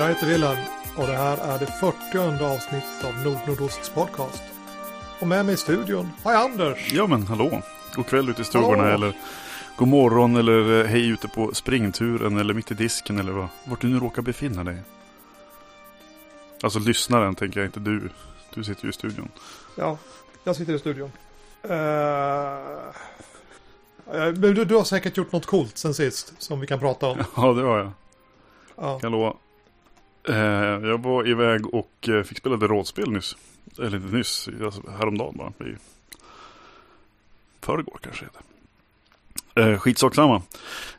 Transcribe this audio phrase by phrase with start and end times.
[0.00, 0.58] Jag heter Wilhelm
[0.96, 4.42] och det här är det 40 avsnittet av Nordnordosts podcast.
[5.20, 6.92] Och med mig i studion har jag Anders.
[6.92, 7.62] Ja men hallå.
[7.94, 8.94] God kväll ute i stugorna Hallå.
[8.94, 9.16] eller
[9.76, 13.80] god morgon eller eh, hej ute på springturen eller mitt i disken eller vad, vart
[13.80, 14.82] du nu råkar befinna dig.
[16.62, 18.10] Alltså lyssnaren tänker jag inte du.
[18.54, 19.28] Du sitter ju i studion.
[19.76, 19.98] Ja,
[20.44, 21.12] jag sitter i studion.
[21.64, 21.70] Uh,
[24.06, 27.18] men du, du har säkert gjort något coolt sen sist som vi kan prata om.
[27.36, 27.90] Ja det har jag.
[28.76, 28.98] Ja.
[28.98, 29.34] Kan lova.
[30.28, 33.36] Eh, jag var iväg och eh, fick spela det rådspel nyss.
[33.78, 35.68] Eller inte nyss, alltså häromdagen bara.
[35.68, 35.76] I
[37.60, 39.72] förrgår kanske det heter.
[39.72, 40.42] Eh, skitsak samma.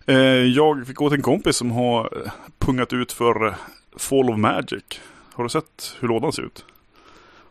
[0.06, 3.56] Eh, jag fick gå till en kompis som har pungat ut för
[3.96, 4.84] Fall of Magic.
[5.34, 6.66] Har du sett hur lådan ser ut?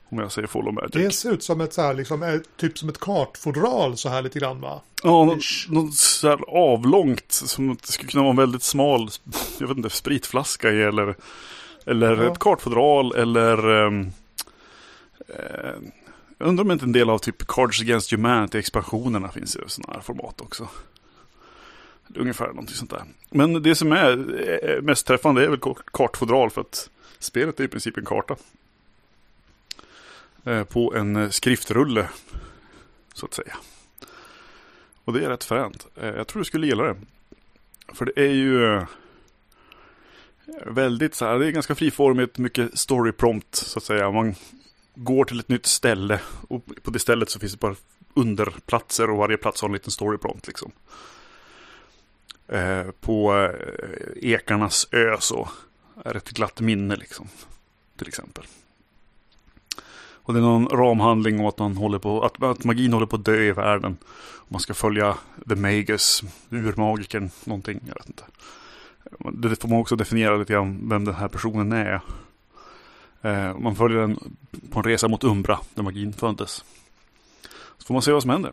[0.09, 0.93] Om jag säger Fall of Magic.
[0.93, 4.38] Det ser ut som ett så här, liksom, typ som ett kartfodral så här lite
[4.38, 4.80] grann va?
[5.02, 9.10] Ja, något, något så här avlångt som att det skulle kunna vara en väldigt smal,
[9.59, 11.15] jag vet inte, spritflaska i eller,
[11.91, 12.33] eller Ja.
[12.33, 14.10] ett kartfodral eller ehm,
[15.29, 15.74] eh,
[16.38, 19.95] jag undrar om inte en del av typ Cards Against Humanity expansionerna finns i sådana
[19.95, 20.69] här format också.
[22.15, 23.02] Ungefär någonting sånt där.
[23.30, 24.10] Men det som är
[24.71, 28.37] eh, mest träffande är väl kart- kartfodral för att spelet är i princip en karta.
[30.45, 32.09] Eh, På en eh, skriftrulle.
[33.15, 33.57] Så att säga.
[35.04, 35.87] Och det är rätt fränt.
[35.95, 36.97] Jag tror du skulle gilla det.
[37.95, 38.80] För det är ju
[40.66, 44.10] väldigt så här, det är ganska friformigt, mycket story prompt så att säga.
[44.10, 44.34] Man
[44.95, 47.74] går till ett nytt ställe och på det stället så finns det bara
[48.15, 50.73] underplatser och varje plats har en liten story prompt liksom.
[52.48, 55.48] Eh, På eh, Ekarnas ö så
[56.04, 57.29] är det ett glatt minne liksom.
[57.96, 58.45] Till exempel.
[60.23, 63.16] Och det är någon ramhandling om att, man håller på, att, att magin håller på
[63.16, 63.96] att dö i världen.
[64.48, 68.25] Man ska följa The Magus, urmagikern, någonting, jag vet inte.
[69.33, 72.00] Det får man också definiera lite grann vem den här personen är.
[73.22, 74.37] Eh, Man följer den
[74.71, 76.65] på en resa mot Umbra, där magin föddes.
[77.78, 78.53] Så får man se vad som händer.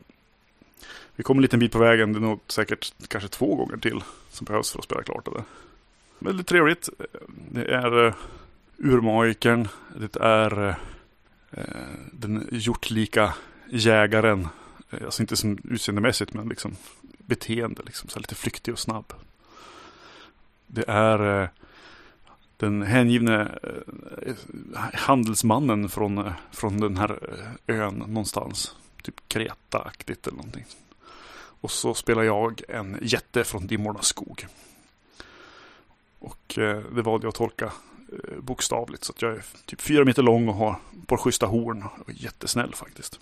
[1.16, 4.04] Vi kommer en liten bit på vägen, det är nog säkert kanske två gånger till
[4.30, 5.44] som behövs för att spela klart det.
[6.20, 6.90] Väldigt trevligt.
[7.52, 8.14] Det är eh,
[8.78, 10.68] urmagikern, det är
[11.52, 11.64] eh,
[12.12, 13.34] den hjortlika
[13.70, 14.48] jägaren.
[14.92, 16.76] Eh, alltså inte som utseendemässigt men liksom
[17.18, 17.82] beteende.
[17.86, 19.14] Liksom, så lite flyktig och snabb.
[20.68, 21.50] Det är eh,
[22.58, 23.58] den hängivne
[24.26, 24.36] eh,
[24.94, 27.20] handelsmannen från, eh, från den här
[27.68, 28.76] ön någonstans.
[29.04, 30.66] Typ Kreta-aktigt eller någonting.
[31.62, 34.48] Och så spelar jag en jätte från Dimmornas skog.
[36.20, 37.72] Och det valde jag att tolka
[38.38, 39.04] bokstavligt.
[39.04, 41.84] Så att jag är typ fyra meter lång och har ett par schyssta horn.
[41.98, 43.20] Jag är jättesnäll faktiskt.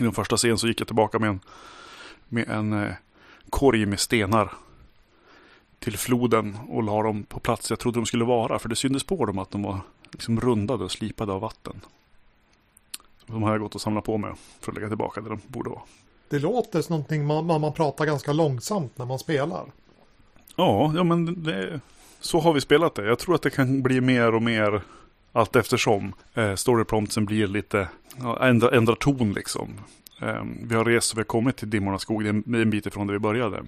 [0.00, 1.40] I den första scenen så gick jag tillbaka med en,
[2.28, 2.92] med en
[3.50, 4.52] korg med stenar
[5.78, 8.58] till floden och la dem på plats jag trodde de skulle vara.
[8.58, 9.80] För det syntes på dem att de var
[10.12, 11.80] liksom rundade och slipade av vatten.
[13.26, 15.70] De har jag gått och samlat på mig för att lägga tillbaka där de borde
[15.70, 15.80] vara.
[16.28, 19.64] Det låter som någonting man, man, pratar ganska långsamt när man spelar.
[20.56, 21.80] Ja, ja men det,
[22.20, 23.06] så har vi spelat det.
[23.06, 24.82] Jag tror att det kan bli mer och mer
[25.32, 26.14] allt eftersom.
[26.34, 29.68] Eh, storypromptsen blir lite, ja, ändrar, ändrar ton liksom.
[30.22, 32.70] Eh, vi har rest och vi har kommit till Dimmornas skog, det är en, en
[32.70, 33.62] bit ifrån där vi började.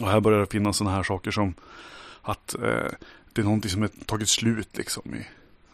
[0.00, 1.54] Och här börjar det finnas sådana här saker som
[2.22, 2.90] att eh,
[3.32, 5.26] det är någonting som är tagit slut liksom i,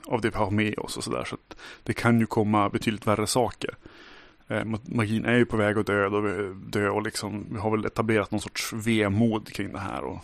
[0.05, 1.25] av det vi har med oss och sådär.
[1.25, 3.71] Så att det kan ju komma betydligt värre saker.
[4.49, 7.71] Eh, magin är ju på väg att dö och, vi- dö och liksom, vi har
[7.71, 10.01] väl etablerat någon sorts vemod kring det här.
[10.05, 10.19] Och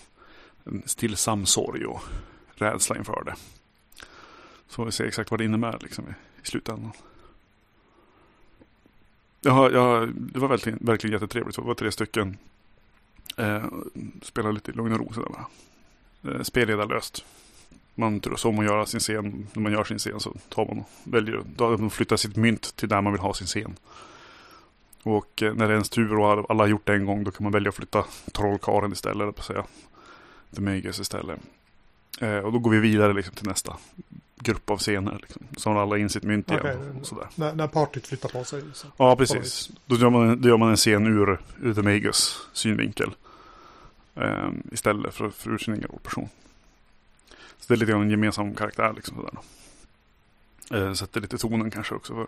[0.64, 2.02] en stillsam sorg och
[2.54, 3.34] rädsla inför det.
[4.68, 6.10] Så får vi se exakt vad det innebär liksom, i,
[6.42, 6.92] i slutändan.
[9.40, 11.56] Jag, jag, det var verkligen, verkligen jättetrevligt.
[11.56, 12.36] Det var tre stycken.
[13.36, 13.64] Eh,
[14.22, 15.46] spelade lite i lugn och ro sådär bara.
[16.34, 17.24] Eh, spelledarlöst.
[17.94, 19.46] Man turas om att göra sin scen.
[19.52, 21.42] När man gör sin scen så tar man och väljer.
[21.56, 23.76] Då flyttar sitt mynt till där man vill ha sin scen.
[25.02, 27.30] Och eh, när det är ens tur och alla har gjort det en gång då
[27.30, 29.22] kan man välja att flytta trollkaren istället.
[29.22, 29.64] eller på säga.
[30.54, 31.40] The Magus istället.
[32.20, 33.76] Eh, och då går vi vidare liksom till nästa
[34.36, 35.18] grupp av scener.
[35.20, 35.42] Liksom.
[35.56, 36.60] Så har alla in sitt mynt igen.
[36.60, 36.76] Okej.
[37.00, 37.26] Och sådär.
[37.34, 38.62] När, när partyt flyttar på sig.
[38.74, 38.86] Så.
[38.96, 39.70] Ja, precis.
[39.86, 43.10] Då gör man, då gör man en scen ur, ur The Magus synvinkel.
[44.14, 46.28] Eh, istället för, för ur sin egen rollperson.
[47.58, 48.92] Så det är lite grann en gemensam karaktär.
[48.96, 49.38] Liksom, sådär.
[50.70, 52.26] Eh, sätter lite tonen kanske också för,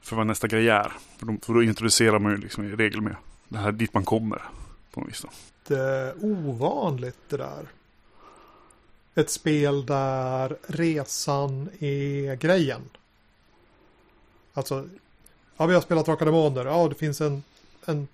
[0.00, 0.92] för vad nästa grej är.
[1.18, 3.16] För då, för då introducerar man ju liksom i regel med
[3.48, 4.42] det här dit man kommer.
[4.90, 5.28] På något vis då.
[5.66, 7.66] Det är ovanligt det där.
[9.14, 12.82] Ett spel där resan är grejen.
[14.54, 14.88] Alltså,
[15.56, 16.64] ja vi har spelat Raka Demoner.
[16.64, 17.42] Ja, det finns en,
[17.84, 18.08] en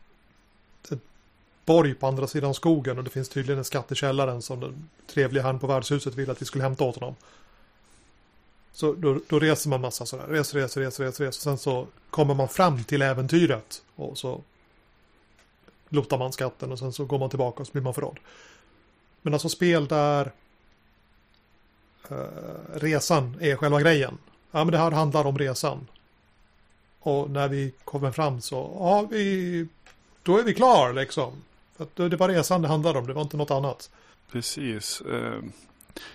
[1.70, 4.88] borg på andra sidan skogen och det finns tydligen en skatt i källaren som den
[5.06, 7.14] trevliga herrn på värdshuset vill att vi skulle hämta åt honom.
[8.72, 11.40] Så då, då reser man massa sådär, reser, reser, reser, reser, reser.
[11.40, 14.40] Sen så kommer man fram till äventyret och så
[15.88, 18.18] lotar man skatten och sen så går man tillbaka och så blir man förrådd.
[19.22, 20.32] Men alltså spel där
[22.10, 22.16] eh,
[22.74, 24.18] resan är själva grejen.
[24.50, 25.86] Ja men det här handlar om resan.
[27.00, 29.66] Och när vi kommer fram så, ja vi,
[30.22, 31.32] då är vi klar liksom.
[31.80, 33.90] Att det var resan det handlade om, det var inte något annat.
[34.32, 35.00] Precis.
[35.00, 35.42] Eh,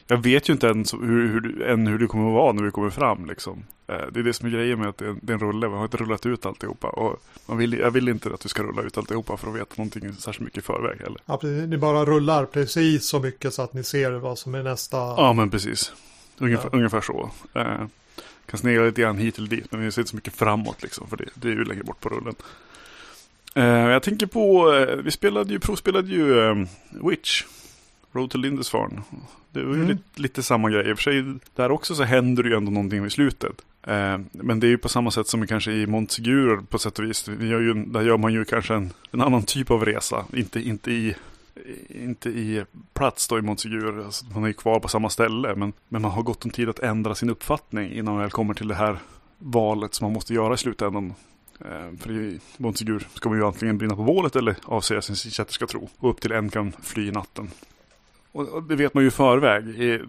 [0.08, 2.72] jag vet ju inte än hur, hur, än hur det kommer att vara när vi
[2.72, 3.64] kommer fram liksom.
[3.88, 5.68] Eh, det är det som är grejen med att det är, en rulle.
[5.68, 6.88] Man har inte rullat ut alltihopa.
[6.88, 9.74] Och man vill, jag vill inte att vi ska rulla ut alltihopa för att veta
[9.76, 11.22] någonting särskilt mycket i förväg heller.
[11.26, 11.40] Ja.
[11.44, 14.98] Ni bara rullar precis så mycket så att ni ser vad som är nästa.
[14.98, 15.94] Ja, men precis.
[16.38, 16.78] Ungefär, ja.
[16.78, 17.30] ungefär så.
[17.54, 17.86] Eh,
[18.46, 21.08] kan snegla lite grann hit eller dit, men vi ser inte så mycket framåt liksom.
[21.08, 22.36] För det, det är ju längre bort på rullen.
[23.56, 26.56] Eh, jag tänker på, eh, vi spelade ju, provspelade ju eh,
[26.90, 27.44] Witch.
[28.12, 29.02] Road to Lindisfarne.
[29.52, 29.88] Det var ju mm.
[29.88, 30.90] lite, lite, samma grej.
[30.90, 31.24] I och för sig,
[31.56, 33.62] där också så händer det ju ändå någonting i slutet.
[33.88, 37.06] Eh, men det är ju på samma sätt som kanske i Montsegur på sätt och
[37.06, 37.28] vis.
[37.28, 40.25] Vi gör ju, där gör man ju kanske en, en annan typ av resa.
[40.34, 41.16] Inte, inte i
[41.90, 42.63] inte i
[42.94, 44.06] plats då i Montsegur.
[44.06, 45.56] Alltså, man är ju kvar på samma ställe.
[45.56, 48.54] Men, men man har gott om tid att ändra sin uppfattning innan man väl kommer
[48.54, 48.98] till det här
[49.38, 51.13] valet som man måste göra i slutändan.
[51.60, 55.68] Eh, för i Montsegur ska man ju antingen brinna på bålet eller avsäga sin kätterska
[55.68, 55.90] tro.
[55.98, 57.52] Och upp till en kan fly i natten.
[58.31, 59.68] Och det vet man ju i förväg.
[59.68, 60.02] I,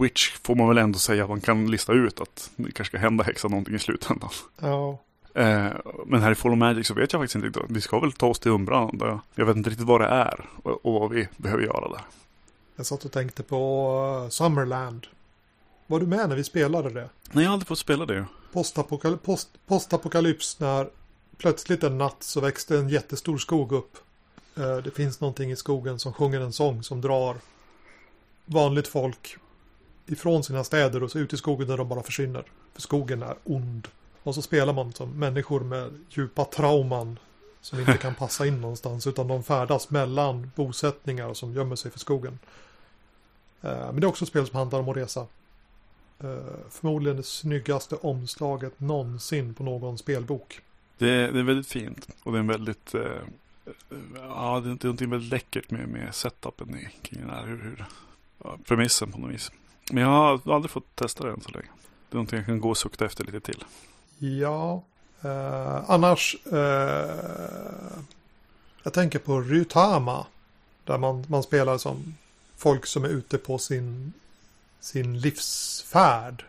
[0.00, 2.98] Witch får man väl ändå säga att man kan lista ut att det kanske ska
[2.98, 4.30] hända häxa någonting i slutändan.
[4.60, 4.98] Ja.
[5.34, 5.72] Eh,
[6.06, 7.60] men här i Follow Magic så vet jag faktiskt inte.
[7.68, 9.20] Vi ska väl ta oss till Umbran.
[9.34, 12.00] Jag vet inte riktigt vad det är och, vad vi behöver göra där.
[12.76, 15.06] Jag satt och tänkte på uh, Summerland.
[15.86, 17.08] Var du med när vi spelade det?
[17.32, 18.26] Nej, jag har aldrig fått spela det.
[18.52, 20.90] Postapokal post postapokalyps när
[21.36, 23.96] plötsligt en natt så växte en jättestor skog upp.
[24.58, 27.36] Uh, det finns någonting i skogen som sjunger en sång som drar
[28.44, 29.36] vanligt folk
[30.06, 32.44] ifrån sina städer och så ut i skogen där de bara försvinner.
[32.74, 33.88] För skogen är ond.
[34.22, 37.18] Och så spelar man som människor med djupa trauman
[37.60, 41.98] som inte kan passa in någonstans utan de färdas mellan bosättningar som gömmer sig för
[41.98, 42.38] skogen.
[43.62, 45.26] Eh, men det är också ett spel som handlar om att resa.
[46.18, 46.28] Eh,
[46.70, 50.60] förmodligen det snyggaste omslaget någonsin på någon spelbok.
[50.98, 53.00] Det är, det är väldigt fint och det är en väldigt eh,
[54.14, 57.46] Ja, det är någonting väldigt läckert med, med setupen kring den här.
[57.46, 57.84] Hur, hur,
[58.44, 59.52] ja, premissen på något vis.
[59.90, 61.68] Men jag har aldrig fått testa det än så länge.
[62.08, 63.64] Det är någonting jag kan gå och sukta efter lite till.
[64.18, 64.82] Ja,
[65.22, 66.36] eh, annars.
[66.52, 67.98] Eh,
[68.82, 70.26] jag tänker på Rytama.
[70.84, 72.14] Där man, man spelar som
[72.56, 74.12] folk som är ute på sin,
[74.84, 76.44] sin livsfärd.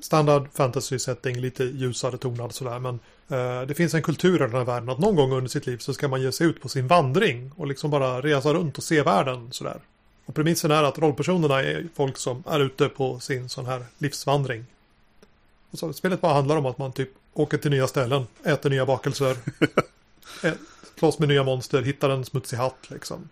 [0.00, 2.78] Standard fantasy setting, lite ljusare tonad sådär.
[2.78, 5.66] Men eh, det finns en kultur i den här världen att någon gång under sitt
[5.66, 7.52] liv så ska man ge sig ut på sin vandring.
[7.56, 9.80] Och liksom bara resa runt och se världen sådär.
[10.26, 14.64] Och premissen är att rollpersonerna är folk som är ute på sin sån här livsvandring.
[15.70, 18.86] Och så, spelet bara handlar om att man typ åker till nya ställen, äter nya
[18.86, 19.36] bakelser,
[20.98, 23.28] slåss med nya monster, hittar en smutsig hatt liksom.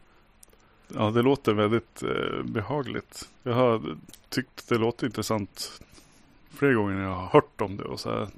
[0.94, 3.28] Ja, det låter väldigt eh, behagligt.
[3.42, 3.96] Jag har
[4.28, 5.80] tyckt det låter intressant
[6.50, 7.84] flera gånger när jag har hört om det.
[7.84, 8.28] Och så här,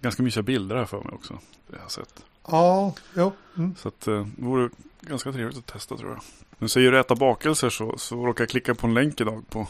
[0.00, 1.38] ganska mysiga bilder här för mig också.
[1.66, 2.24] Det jag har sett.
[2.46, 3.32] Ja, ja.
[3.56, 3.74] Mm.
[3.76, 4.70] Så att, eh, det vore
[5.00, 6.20] ganska trevligt att testa tror jag.
[6.58, 9.66] Nu säger du äta bakelser så, så råkar jag klicka på en länk idag på,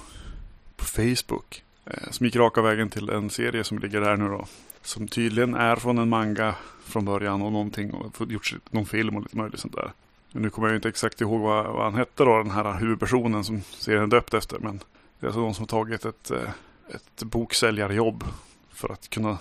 [0.77, 1.65] på Facebook.
[1.85, 4.47] Eh, som gick raka vägen till en serie som ligger här nu då.
[4.83, 9.23] Som tydligen är från en manga från början och någonting och gjort någon film och
[9.23, 9.93] lite möjligt sånt där.
[10.33, 13.63] Nu kommer jag inte exakt ihåg vad, vad han hette då, den här huvudpersonen som
[13.63, 14.59] serien är döpt efter.
[14.59, 14.81] Men
[15.21, 16.51] det är alltså de som har tagit ett, eh,
[16.89, 18.25] ett boksäljarjobb
[18.71, 19.39] för att kunna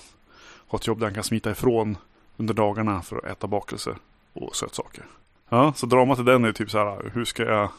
[0.68, 1.98] ha ett jobb där han kan smita ifrån
[2.38, 3.96] under dagarna för att äta bakelser
[4.34, 5.06] och sötsaker.
[5.50, 7.70] Ja, så dramat i den är typ så här, hur ska jag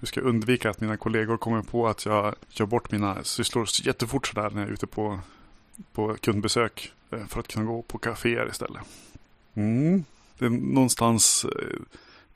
[0.00, 3.66] hur ska jag undvika att mina kollegor kommer på att jag gör bort mina sysslor
[3.82, 5.18] jättefort sådär när jag är ute på,
[5.92, 6.92] på kundbesök.
[7.10, 8.82] Eh, för att kunna gå på kaféer istället.
[9.54, 10.04] Mm.
[10.38, 11.78] Det är någonstans eh,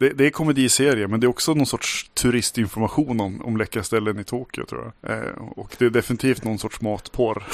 [0.03, 4.19] det, det är komediserie men det är också någon sorts turistinformation om, om läckra ställen
[4.19, 5.19] i Tokyo tror jag.
[5.19, 7.45] Eh, och det är definitivt någon sorts matporr.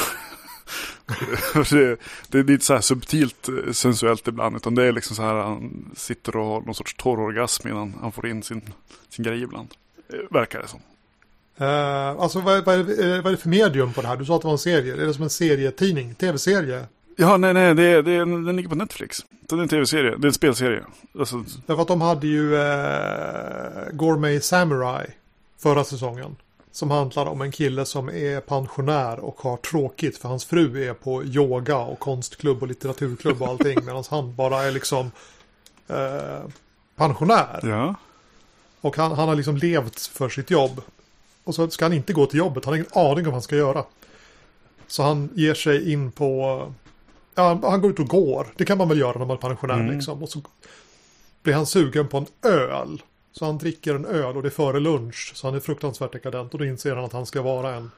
[1.70, 1.96] det,
[2.28, 5.34] det, är inte så här subtilt eh, sensuellt ibland utan det är liksom så här
[5.34, 8.62] han sitter och har någon sorts torrorgasm innan han får in sin,
[9.08, 9.68] sin grej ibland.
[10.12, 10.80] Eh, verkar det som.
[11.60, 14.16] Uh, alltså vad, vad, är eh, vad är det för medium på det här?
[14.16, 14.92] Du sa att det var en serie.
[14.92, 16.14] Är det som en serietidning?
[16.14, 16.86] Tv-serie?
[17.20, 19.24] Ja, nej, nej, det, det, den ligger på Netflix.
[19.40, 20.84] Det är en tv-serie, det är en spelserie.
[21.18, 21.44] Alltså...
[21.66, 25.06] Därför att de hade ju eh, Gourmet Samurai
[25.58, 26.36] förra säsongen.
[26.72, 30.94] Som handlar om en kille som är pensionär och har tråkigt för hans fru är
[30.94, 33.78] på yoga och konstklubb och litteraturklubb och allting.
[33.84, 35.10] medan han bara är liksom
[35.88, 36.48] eh,
[36.96, 37.60] pensionär.
[37.62, 37.94] Ja.
[38.80, 40.80] Och han, han har liksom levt för sitt jobb.
[41.44, 42.64] Och så ska han inte gå till jobbet.
[42.64, 43.84] Han har ingen aning om vad han ska göra.
[44.86, 46.72] Så han ger sig in på...
[47.38, 48.46] Ja, han går ut och går.
[48.56, 49.94] Det kan man väl göra när man är pensionär Mm.
[49.94, 50.22] liksom.
[50.22, 50.40] Och så
[51.42, 53.02] blir han sugen på en öl.
[53.32, 55.32] Så han dricker en öl och det är före lunch.
[55.34, 56.52] Så han är fruktansvärt dekadent.
[56.52, 57.90] Och då inser han att han ska vara en,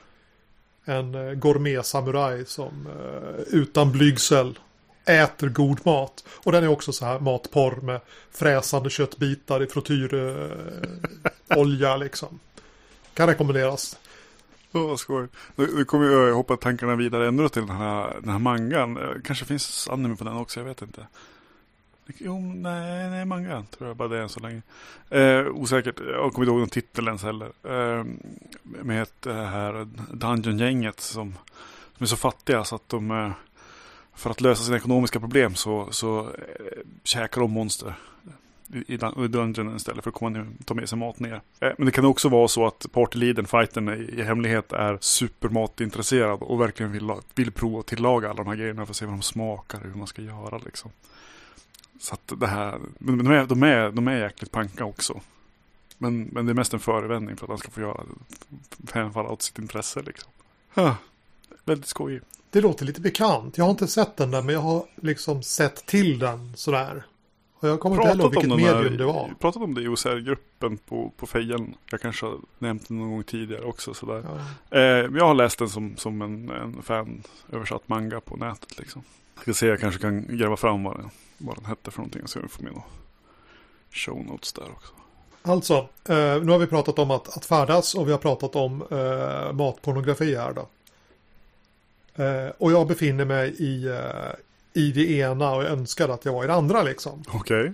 [0.84, 4.58] en eh, gourmet-samuraj som eh, utan blygsel
[5.04, 6.24] äter god mat.
[6.44, 10.44] Och den är också så här matporr med fräsande köttbitar i frityrolja
[11.50, 12.38] eh, olja liksom.
[13.14, 13.96] Kan rekommenderas.
[14.72, 15.28] Oh, vad skoj.
[15.56, 18.96] Nu, nu kommer jag hoppa tankarna vidare ännu till den här, den här mangan.
[18.96, 21.06] Eh, kanske finns anime på den också, jag vet inte.
[22.18, 24.62] Jo, nej, nej, mangan tror jag bara det är än så länge.
[25.10, 27.52] Eh, osäkert, jag kommer inte ihåg någon titel ens heller.
[27.62, 28.04] Eh,
[28.62, 31.34] med det eh, här Dungeon-gänget som,
[31.96, 33.30] som är så fattiga så att de eh,
[34.14, 37.94] för att lösa sina ekonomiska problem så, så eh, käkar de monster
[38.72, 41.40] i, i dun- i dungeonen istället för att komma ner, ta med sig mat ner.
[41.60, 46.42] Eh, men det kan också vara så att partyleadern, fightern i, i hemlighet är supermatintresserad
[46.42, 49.14] och verkligen vill, vill prova att tillaga alla de här grejerna för att se vad
[49.14, 50.90] de smakar och hur man ska göra liksom.
[52.00, 55.20] Så att det här, men de är, de är, de är jäkligt panka också.
[55.98, 58.02] Men, men det är mest en förevändning för att han ska få göra
[58.92, 60.30] hänfalla åt sitt intresse liksom.
[60.74, 60.94] Huh.
[61.64, 62.20] Väldigt skojig.
[62.50, 63.58] Det låter lite bekant.
[63.58, 67.04] Jag har inte sett den där men jag har liksom sett till den sådär.
[67.60, 69.30] Och jag kommer inte heller ihåg vilket den här- medium det var.
[69.38, 71.74] pratat om det i OSR-gruppen på, på Fejen.
[71.90, 73.94] Jag kanske har nämnt den någon gång tidigare också.
[73.94, 74.24] Sådär.
[74.70, 74.78] Ja.
[74.78, 74.82] Eh,
[75.18, 78.78] jag har läst den som, som en, en fan översatt manga på nätet.
[78.78, 79.02] Liksom.
[79.34, 82.22] Jag ska se, jag kanske kan gräva fram vad den, vad den hette för någonting.
[82.26, 82.86] Så jag får med några
[83.90, 84.92] show notes där också.
[85.42, 85.74] Alltså,
[86.08, 89.52] eh, nu har vi pratat om att, att färdas och vi har pratat om eh,
[89.52, 90.68] matpornografi här då.
[92.24, 94.32] Eh, och jag befinner mig i, eh,
[94.72, 97.24] i det ena och jag önskar att jag var i det andra liksom.
[97.28, 97.72] Okej.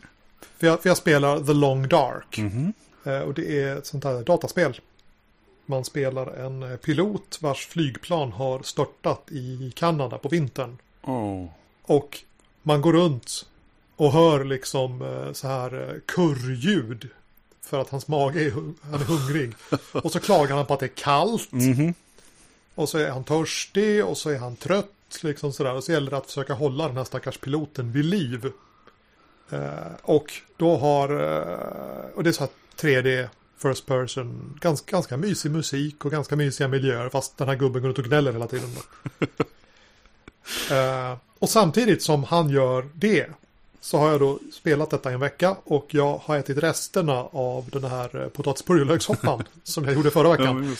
[0.59, 2.39] För jag, för jag spelar The Long Dark.
[2.39, 2.73] Mhm.
[3.05, 4.81] Eh, och det är ett sånt här dataspel.
[5.67, 10.79] Man spelar en eh, pilot vars flygplan har störtat i Kanada på vintern.
[11.03, 11.47] Oh.
[11.83, 12.19] Och
[12.63, 13.47] man går runt
[13.97, 17.09] och hör liksom eh, så här kurrljud.
[17.63, 19.55] För att hans mage är, han är hungrig.
[19.93, 21.53] Och så klagar han på att det är kallt.
[21.53, 21.95] Mhm.
[22.75, 24.91] Och så är han törstig och så är han trött.
[25.25, 25.75] Liksom sådär.
[25.75, 28.53] Och så gäller det att försöka hålla den här stackars piloten vid liv.
[29.51, 29.61] Eh,
[30.03, 35.51] och då har, eh, och det är så här 3D first person, ganska, ganska mysig
[35.51, 37.09] musik och ganska mysiga miljöer.
[37.09, 38.71] Fast den här gubben går runt och gnäller hela tiden.
[40.71, 43.27] Eh, och samtidigt som han gör det
[43.81, 47.65] så har jag då spelat detta i en vecka och jag har ätit resterna av
[47.73, 50.61] den här eh, potatis purjolökssoppan som jag gjorde förra Ja, veckan.
[50.61, 50.77] men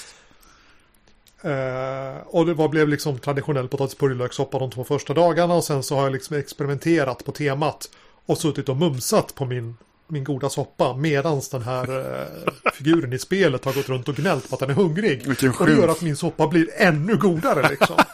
[1.47, 5.83] Eh, och det var, blev liksom traditionell potatis purjolökssoppa de två första dagarna och sen
[5.83, 7.91] så har jag liksom experimenterat på temat
[8.27, 9.77] och suttit och mumsat på min,
[10.07, 14.49] min goda soppa medans den här eh, figuren i spelet har gått runt och gnällt
[14.49, 15.27] på att den är hungrig.
[15.29, 17.97] Vilken Och det gör att min soppa blir ännu godare liksom.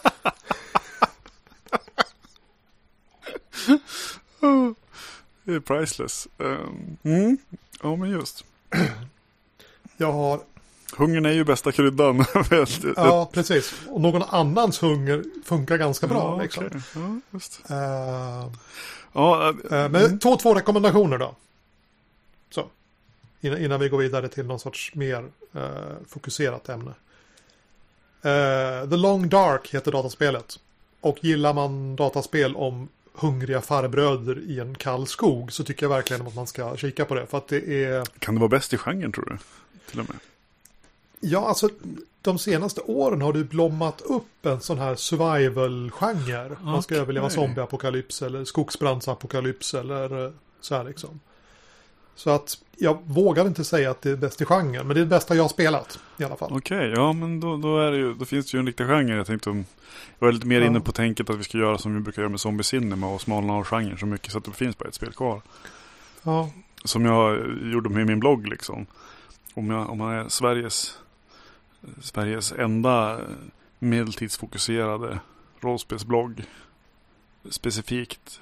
[5.45, 6.27] Det är priceless.
[6.37, 7.37] Um, mm.
[7.83, 8.45] Ja, men just.
[9.97, 10.39] Jag har,
[10.97, 12.25] Hungern är ju bästa kryddan.
[12.95, 16.65] ja precis, och någon annans hunger funkar ganska bra ja, liksom.
[16.65, 16.81] okej.
[16.95, 17.61] Ja, just.
[17.69, 18.49] Eh,
[19.13, 21.35] Ja, Eh, Men två, två rekommendationer då.
[22.49, 22.65] Så.
[23.41, 25.61] Innan, innan vi går vidare till någon sorts mer eh,
[26.07, 26.93] fokuserat ämne.
[28.89, 30.59] The Long Dark heter dataspelet.
[31.01, 36.27] Och gillar man dataspel om hungriga farbröder i en kall skog så tycker jag verkligen
[36.27, 37.25] att man ska kika på det.
[37.25, 39.37] För att det är, kan det vara bäst i genren tror du?
[39.91, 40.17] Till och med.
[41.23, 41.69] Ja alltså
[42.21, 46.55] de senaste åren har det blommat upp en sån här survival-genre.
[46.63, 51.19] Man ska överleva zombieapokalyps eller skogsbrandsapokalyps eller eh, så här liksom.
[52.15, 55.05] Så att jag vågar inte säga att det är bäst i genren, men det är
[55.05, 56.51] det bästa jag har spelat i alla fall.
[56.53, 59.15] Okej, ja men då, då, är det ju, då finns det ju en riktig genre.
[59.15, 59.65] Jag tänkte om,
[60.19, 60.67] jag var lite mer Ja.
[60.67, 63.21] inne på tänket att vi ska göra som vi brukar göra med Zombie Cinema och
[63.21, 65.41] smalna av genren så mycket så att det finns bara ett spel kvar.
[66.23, 66.49] Ja,
[66.85, 67.39] Som jag
[67.73, 68.85] gjorde med min blogg liksom.
[69.53, 70.97] Om, jag, om man är Sveriges,
[72.01, 73.19] Sveriges enda
[73.79, 75.19] medeltidsfokuserade
[75.59, 76.43] rollspelsblogg.
[77.49, 78.39] Specifikt,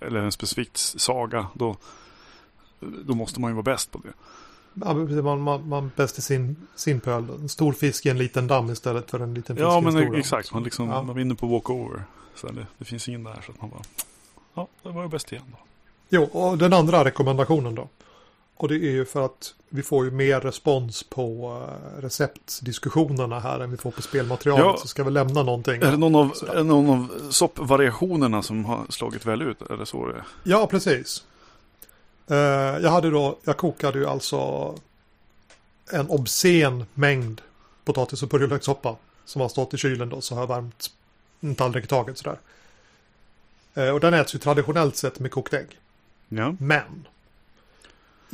[0.00, 1.46] eller en specifikt saga.
[1.54, 1.76] Då,
[2.80, 4.12] då måste man ju vara bäst på det.
[4.84, 7.30] Ja, men man, man, man bäst i sin, sin pöl.
[7.30, 9.84] En stor fisk i en liten damm istället för en liten fisk Ja i en
[9.84, 10.14] men stor damm.
[10.14, 11.02] exakt, man, liksom, Ja.
[11.02, 12.04] man vinner på walkover.
[12.34, 13.82] Så det, det finns ingen där så att man bara,
[14.54, 15.58] ja det var ju bäst igen då.
[16.08, 17.88] Jo, och den andra rekommendationen då.
[18.56, 23.60] Och det är ju för att vi får ju mer respons på uh, receptdiskussionerna här
[23.60, 24.64] än vi får på spelmaterialet.
[24.64, 24.76] Ja.
[24.76, 25.82] Så ska vi lämna någonting.
[25.82, 29.62] Är det någon av, är någon av soppvariationerna som har slagit väl ut?
[29.62, 30.24] Är det så det?
[30.44, 31.24] Ja, precis.
[32.26, 32.36] Eh,
[32.82, 34.74] jag hade då, jag kokade ju alltså
[35.92, 37.40] en obscen mängd
[37.84, 40.90] potatis och purjolökssoppa som har stått i kylen då så har jag värmt
[41.40, 42.38] en tallrik i taget sådär.
[43.74, 45.78] Eh, och den äts ju traditionellt sett med kokt ägg.
[46.28, 46.54] Ja.
[46.58, 47.06] Men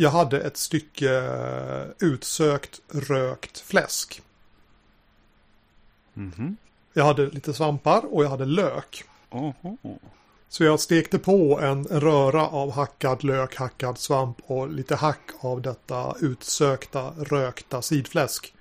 [0.01, 4.23] jag hade ett stycke eh, utsökt rökt fläsk.
[6.15, 6.57] Mhm.
[6.93, 9.05] Jag hade lite svampar och jag hade lök.
[9.31, 9.77] Oho.
[10.49, 15.63] Så jag stekte på en röra av hackad lök, hackad svamp och lite hack av
[15.63, 18.55] detta utsökta rökta sidfläsk.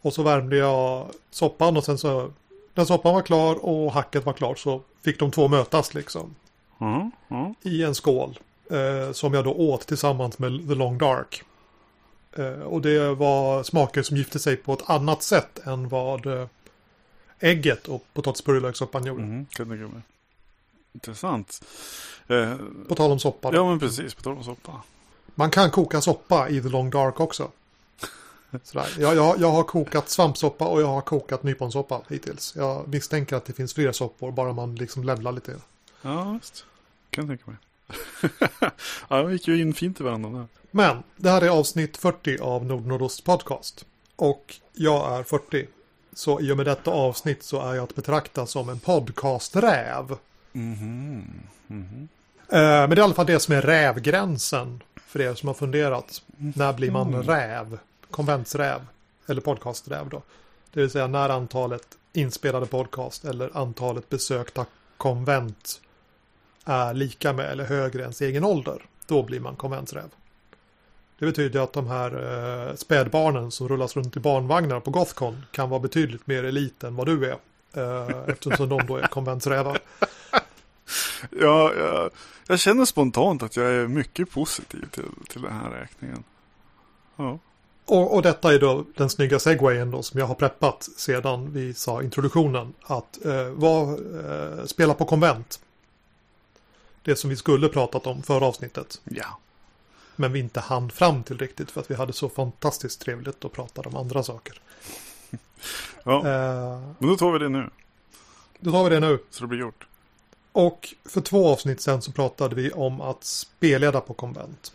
[0.00, 2.32] Och så värmde jag soppan och sen så
[2.74, 6.34] när soppan var klar och hacket var klart så fick de två mötas liksom
[6.78, 7.54] Ja, ja.
[7.62, 8.38] i en skål.
[8.70, 11.42] Eh, som jag då åt tillsammans med The Long Dark.
[12.32, 16.46] Eh, och det var smaker som gifte sig på ett annat sätt än vad eh,
[17.38, 19.44] ägget och potatispurjolökssoppan gjorde.
[19.58, 20.02] Jag mig.
[20.92, 21.64] Intressant.
[22.26, 22.56] Eh,
[22.88, 23.50] På tal om soppa.
[23.50, 23.56] då.
[23.56, 24.14] ja, men precis.
[24.14, 24.82] På tal om soppa.
[25.34, 27.50] Man kan koka soppa i The Long Dark också.
[28.62, 28.88] Sådär.
[28.98, 32.56] Jag, jag, jag har kokat svampsoppa och jag har kokat nyponsoppa hittills.
[32.56, 35.56] Jag misstänker att det finns fler soppor, bara man liksom levlar lite.
[36.02, 36.66] Ja, visst.
[37.10, 37.60] Kan jag tänka mig.
[39.08, 40.46] ja, de gick ju in fint i varandra där.
[40.70, 43.84] Men det här är avsnitt 40 av Nord Nordost Podcast.
[44.16, 45.66] Och jag är 40.
[46.12, 50.16] Så i och med detta avsnitt så är jag att betrakta som en podcasträv.
[50.52, 51.32] Mhm.
[51.66, 52.08] Mhm.
[52.48, 55.54] Eh, men det är i alla fall det som är rävgränsen för er som har
[55.54, 56.22] funderat.
[56.36, 57.22] När blir man Mm.
[57.22, 57.78] räv?
[58.10, 58.80] Konventsräv.
[59.26, 60.22] Eller podcasträv då.
[60.72, 65.80] Det vill säga när antalet inspelade podcast eller antalet besökta konvent
[66.64, 68.82] är lika med eller högre än sin egen ålder.
[69.06, 70.10] Då blir man konventsräv.
[71.18, 75.70] Det betyder att de här eh, spädbarnen som rullas runt i barnvagnar på Gothcon kan
[75.70, 77.38] vara betydligt mer elit än vad du är.
[77.72, 79.78] Eh, eftersom de då är konventsrävar.
[81.30, 82.10] Ja, jag,
[82.46, 86.24] jag känner spontant att jag är mycket positiv till, till den här räkningen.
[87.16, 87.38] Ja.
[87.84, 91.74] Och, och detta är då den snygga segwayen då som jag har preppat sedan vi
[91.74, 92.74] sa introduktionen.
[92.82, 95.60] Att eh, var, eh, spela på konvent.
[97.04, 99.00] Det som vi skulle pratat om förra avsnittet.
[99.04, 99.38] Ja.
[100.16, 103.52] Men vi inte hann fram till riktigt för att vi hade så fantastiskt trevligt och
[103.52, 104.60] pratade om andra saker.
[106.04, 106.16] ja.
[106.18, 107.70] Eh, Men då tar vi det nu.
[108.60, 109.18] då tar vi det nu.
[109.30, 109.86] Så det blir gjort.
[110.52, 114.72] Och för två avsnitt sen så pratade vi om att spelleda på konvent.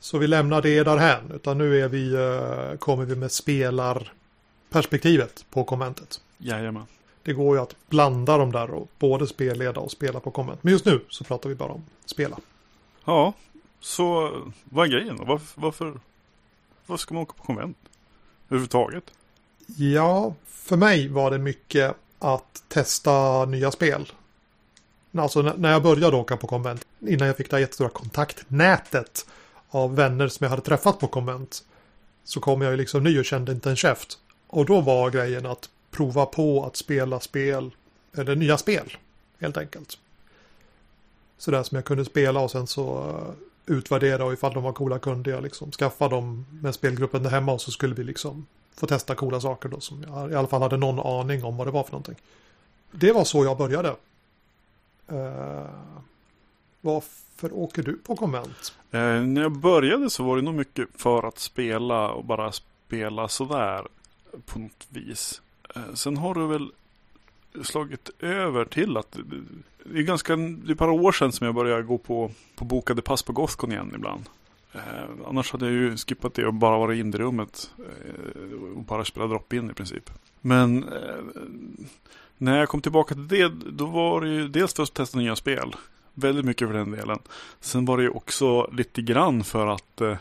[0.00, 1.30] Så vi lämnar det därhän.
[1.34, 6.20] Utan nu är vi, eh, kommer vi med spelarperspektivet på konventet.
[6.38, 6.86] Jajamän.
[7.22, 10.62] Det går ju att blanda de där och både spelleda och spela på konvent.
[10.62, 12.38] Men just nu så pratar vi bara om spela.
[13.04, 13.32] Ja,
[13.80, 14.32] så
[14.64, 15.24] vad är grejen då?
[15.24, 16.00] Varför, varför,
[16.86, 17.76] varför ska man åka på konvent?
[18.48, 19.04] Överhuvudtaget?
[19.66, 24.12] Ja, för mig var det mycket att testa nya spel.
[25.18, 29.26] Alltså när jag började åka på konvent, innan jag fick det här jättestora kontaktnätet
[29.70, 31.64] av vänner som jag hade träffat på konvent,
[32.24, 34.18] så kom jag ju liksom ny och kände inte en käft.
[34.46, 37.70] Och då var grejen att prova på att spela spel,
[38.16, 38.96] eller nya spel,
[39.38, 39.98] helt enkelt.
[41.38, 44.98] Sådär som jag kunde spela och sen så eh, utvärdera och ifall de var coola
[44.98, 48.86] kunde jag liksom skaffa dem med spelgruppen där hemma och så skulle vi liksom få
[48.86, 51.70] testa coola saker då som jag i alla fall hade någon aning om vad det
[51.70, 52.16] var för någonting.
[52.90, 53.88] Det var så jag började.
[55.12, 55.64] Uh,
[56.80, 58.74] varför åker du på konvent?
[58.90, 63.28] Eh, när jag började så var det nog mycket för att spela och bara spela
[63.28, 63.88] sådär
[64.46, 65.42] på något vis.
[65.74, 66.72] Eh, sen har du väl
[67.62, 69.16] slagit över till att
[69.84, 72.64] det är ganska, det är ett par år sedan som jag började gå på, på
[72.64, 74.24] bokade pass på Gothcon igen ibland.
[74.72, 74.80] Eh,
[75.26, 79.04] annars hade jag ju skippat det och bara varit inne i rummet eh, och bara
[79.04, 80.10] spelat drop-in i princip.
[80.40, 81.42] Men eh,
[82.38, 85.36] när jag kom tillbaka till det, då var det ju dels för att testa nya
[85.36, 85.76] spel.
[86.14, 87.18] Väldigt mycket för den delen.
[87.60, 90.16] Sen var det ju också lite grann för att eh,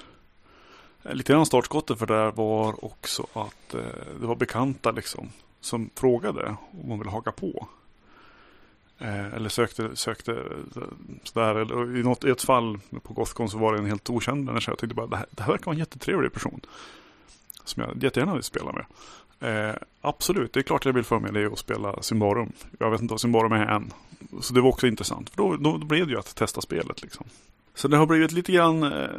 [1.04, 3.82] Eh, lite grann startskottet för det här var också att eh,
[4.20, 5.30] det var bekanta liksom
[5.62, 7.68] som frågade om man ville haka på.
[9.00, 10.82] Eh, eller sökte, sökte eh,
[11.24, 11.56] sådär.
[11.56, 14.72] Eller, I, något, I ett fall på Gothcon så var det en helt okänd människa.
[14.72, 16.62] Jag tyckte bara det här, det här verkar vara en jättetrevlig person.
[17.64, 18.86] Som jag jättegärna vill spela med.
[19.40, 22.52] Eh, absolut, det är klart jag vill få med dig och spela Symbarum.
[22.80, 23.94] Jag vet inte vad Symbarum är än.
[24.42, 25.30] Så det var också intressant.
[25.30, 27.26] För då, då, då blev det ju att testa spelet liksom.
[27.76, 29.10] Så det har blivit lite grann eh,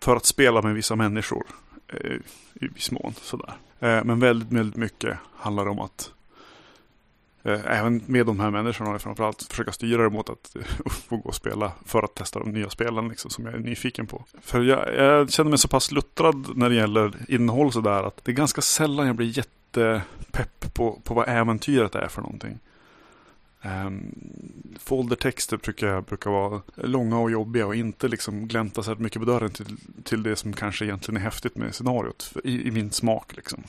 [0.00, 1.46] för att spela med vissa människor.
[1.88, 2.16] Eh,
[2.54, 3.54] I viss mån sådär.
[3.80, 6.12] Eh, men väldigt, väldigt mycket handlar om att
[7.42, 10.62] eh, även med de här människorna framförallt försöka styra det mot att eh,
[11.08, 14.06] få gå och spela för att testa de nya spelen liksom, som jag är nyfiken
[14.06, 14.24] på.
[14.40, 18.30] För jag, jag känner mig så pass luttrad när det gäller innehåll sådär att det
[18.30, 22.58] är ganska sällan jag blir jättepepp på, på vad äventyret är för någonting.
[23.64, 24.14] Um,
[24.78, 29.50] foldertexter brukar, brukar vara långa och jobbiga och inte liksom glänta så mycket på dörren
[29.50, 33.36] till, till det som kanske egentligen är häftigt med scenariot i, i min smak.
[33.36, 33.62] Liksom.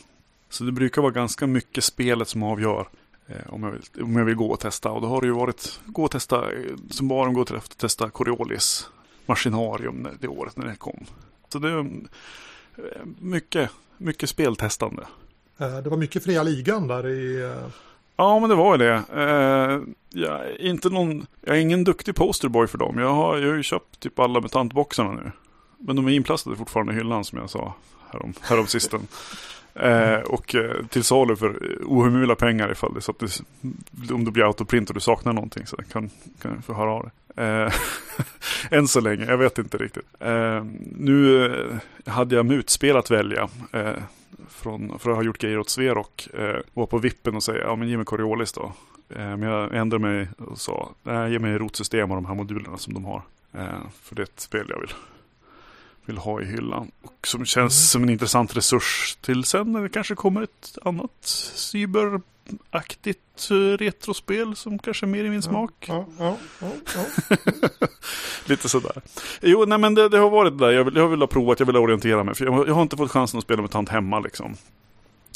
[0.49, 2.87] Så det brukar vara ganska mycket spelet som avgör
[3.27, 4.91] eh, om, jag vill, om jag vill gå och testa.
[4.91, 7.77] Och då har det ju varit gå och testa, eh, som barn gå till att
[7.77, 8.89] testa Coriolis
[9.25, 11.05] Maskinarium det året när det kom.
[11.49, 15.07] Så det är eh, mycket, mycket speltestande.
[15.57, 17.53] Eh, det var mycket fria ligan där i...
[18.21, 19.03] Eh, ja, men det var det.
[20.09, 22.97] jag, är inte någon, jag är ingen duktig posterboy för dem.
[22.97, 25.31] Jag har, jag har ju köpt typ alla mutantboxarna nu.
[25.77, 27.73] Men de är inplastade fortfarande i hyllan som jag sa
[28.11, 29.07] härom, härom sisten.
[29.75, 34.31] Eh, och eh, till salu för ohemula pengar ifall det så att det, om det
[34.31, 36.09] blir autoprint och du saknar någonting så kan,
[36.41, 37.45] kan du få höra av dig.
[37.45, 37.73] Eh,
[38.77, 40.05] än så länge, jag vet inte riktigt.
[40.19, 43.49] Eh, nu eh, hade jag mutspel att välja.
[44.39, 46.27] Eh, från, för att ha gjort grejer åt Sverok.
[46.33, 48.73] Eh, var på vippen och säga, ja men ge mig Coriolis då.
[49.07, 52.93] men jag ändrade mig och sa, nej ge mig rotsystem och de här modulerna som
[52.93, 53.21] de har.
[54.01, 54.93] för det är ett spel jag vill
[56.05, 56.91] vill ha i hyllan.
[57.01, 57.87] Och som känns mm.
[57.87, 62.30] som en intressant resurs till sen när det kanske kommer ett annat cyberaktigt
[63.51, 65.85] eh, retrospel som kanske är mer i min smak.
[65.87, 66.69] Ja, ja, ja,
[68.45, 69.01] Lite sådär.
[69.41, 70.71] Jo, nej men det, det har varit det där.
[70.71, 72.35] Jag vill, jag vill ha provat, jag vill orientera mig.
[72.35, 74.55] För jag, jag har inte fått chansen att spela med tant hemma liksom.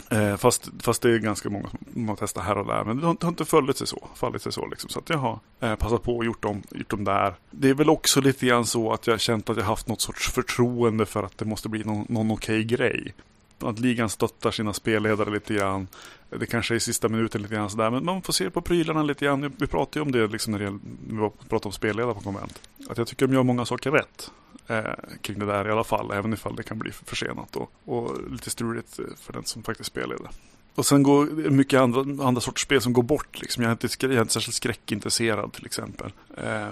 [0.09, 2.83] Eh, fast, fast det är ganska många som har testat här och där.
[2.83, 4.07] Men det har, det har inte fallit sig så.
[4.15, 4.89] Fallit sig så liksom.
[4.89, 7.35] Så att jag har eh, passat på och gjort dem, gjort dem där.
[7.51, 10.31] Det är väl också lite grann så att jag känt att jag haft något sorts
[10.31, 13.13] förtroende för att det måste bli någon, någon okej okay grej.
[13.59, 15.87] Att ligan stöttar sina spelledare lite grann.
[16.29, 17.91] Det kanske är i sista minuten lite grann sådär.
[17.91, 19.53] Men man får se på prylarna lite grann.
[19.57, 22.61] Vi pratade ju om det liksom när, det, vi pratade om spelledare på konvent.
[22.89, 24.31] Att jag tycker de gör många saker rätt
[24.67, 24.83] eh,
[25.21, 26.11] kring det där i alla fall.
[26.11, 29.87] Även ifall det kan bli försenat och, och lite struligt eh, för den som faktiskt
[29.87, 30.29] spelleder.
[30.75, 33.41] Och sen går mycket andra, andra sorters spel som går bort.
[33.41, 33.63] Liksom.
[33.63, 36.11] Jag, är inte, jag är inte särskilt skräckintresserad till exempel.
[36.37, 36.67] Eh,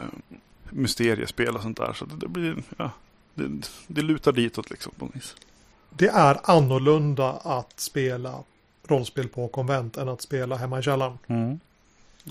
[0.70, 1.94] mysteriespel och sånt där.
[1.94, 2.92] Så det, det blir, ja,
[3.34, 5.36] det, det lutar ditåt liksom på något vis.
[5.98, 8.44] Det är annorlunda att spela
[8.88, 11.18] rollspel på konvent än att spela hemma i källaren.
[11.28, 11.60] Mm.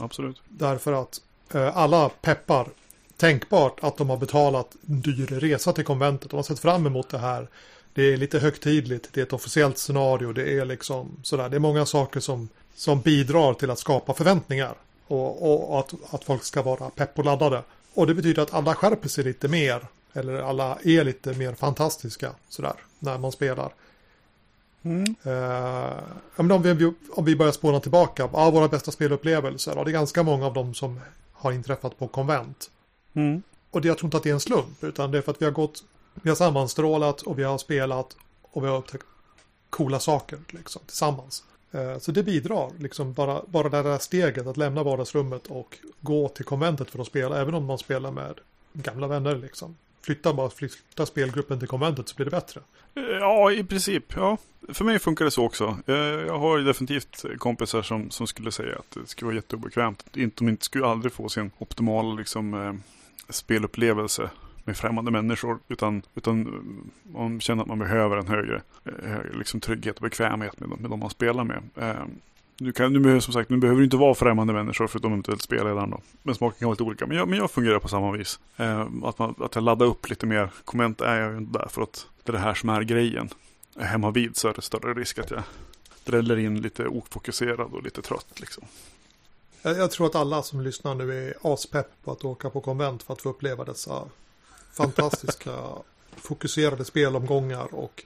[0.01, 0.43] Absolut.
[0.49, 1.21] Därför att
[1.55, 2.69] eh, alla peppar
[3.17, 6.31] tänkbart att de har betalat en dyr resa till konventet.
[6.31, 7.49] De har sett fram emot det här.
[7.95, 11.49] Det är lite högtidligt, det är ett officiellt scenario, det är liksom sådär.
[11.49, 14.75] Det är många saker som, som bidrar till att skapa förväntningar.
[15.07, 17.63] Och, och att, att folk ska vara pepp och laddade.
[17.95, 19.87] Och det betyder att alla skärper sig lite mer.
[20.13, 23.73] Eller alla är lite mer fantastiska sådär när man spelar.
[24.83, 25.15] Mm.
[25.27, 25.99] Uh,
[26.37, 30.23] om, vi, om vi börjar spåna tillbaka, ja, våra bästa spelupplevelser, och det är ganska
[30.23, 31.01] många av dem som
[31.33, 32.71] har inträffat på konvent.
[33.15, 33.43] Mm.
[33.71, 35.43] Och det, jag tror inte att det är en slump, utan det är för att
[35.43, 39.05] vi har gått, vi har sammanstrålat och vi har spelat och vi har upptäckt
[39.71, 41.45] coola saker liksom, tillsammans.
[41.75, 46.29] Uh, så det bidrar, liksom bara, bara det där steget att lämna vardagsrummet och gå
[46.29, 48.35] till konventet för att spela, även om man spelar med
[48.73, 49.77] gamla vänner liksom.
[50.03, 52.61] Flytta bara, flytta spelgruppen till konventet så blir det bättre.
[52.95, 54.05] Ja, i princip.
[54.17, 54.39] Ja.
[54.69, 55.79] För mig funkar det så också.
[55.87, 60.05] Eh, jag har definitivt kompisar som, som skulle säga att det skulle vara jätteobekvämt.
[60.13, 62.75] De inte skulle aldrig få sin optimala liksom, eh,
[63.29, 64.31] spelupplevelse
[64.65, 65.59] med främmande människor.
[65.69, 70.61] Utan, utan eh, man känner att man behöver en högre, högre liksom trygghet och bekvämhet
[70.61, 71.63] med, med de man spelar med.
[72.59, 75.43] Nu, kan, nu, behöver, som sagt, nu behöver du inte vara främmande människor förutom eventuellt
[75.43, 76.01] spelledaren då.
[76.23, 77.07] Men smaken kan vara lite olika.
[77.07, 78.39] Men jag, men jag fungerar på samma vis.
[78.57, 80.51] Eh, att, man, att jag laddar upp lite mer.
[80.65, 83.29] Komment är jag ju inte där för att det är det här som är grejen.
[83.79, 85.43] Hemma vid så är det större risk att jag
[86.05, 88.65] dräller in lite ofokuserad och lite trött liksom.
[89.63, 93.03] Jag, jag tror att alla som lyssnar nu är aspepp på att åka på konvent
[93.03, 94.05] för att få uppleva dessa
[94.73, 95.59] fantastiska
[96.17, 98.05] fokuserade spelomgångar och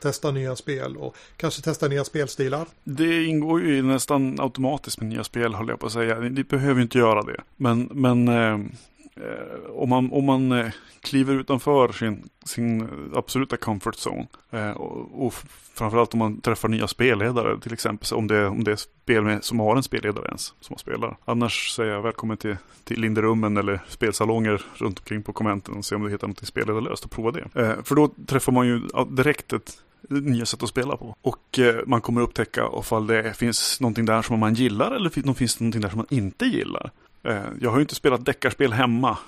[0.00, 2.66] testa nya spel och kanske testa nya spelstilar.
[2.84, 6.18] Det ingår ju nästan automatiskt med nya spel håller jag på att säga.
[6.18, 7.40] Ni behöver inte göra det.
[7.56, 8.54] Men, men eh,
[9.16, 15.26] eh, om man, om man eh, kliver utanför sin, sin absoluta comfort zone eh, och,
[15.26, 15.34] och
[15.78, 19.44] framförallt om man träffar nya spelledare till exempel om det, om det är spel med,
[19.44, 21.16] som har en spelledare ens som man spelar.
[21.24, 25.94] Annars säger jag välkommen till, till Linderummen eller spelsalonger runt omkring på kommenten och se
[25.94, 27.48] om du hittar något spelledarlöst och prova det.
[27.54, 31.16] Eh, för då träffar man ju direkt ett nya sätt att spela på.
[31.22, 35.56] Och eh, man kommer upptäcka ifall det finns någonting där som man gillar eller finns
[35.56, 36.90] det någonting där som man inte gillar.
[37.22, 39.18] Eh, jag har ju inte spelat deckarspel hemma.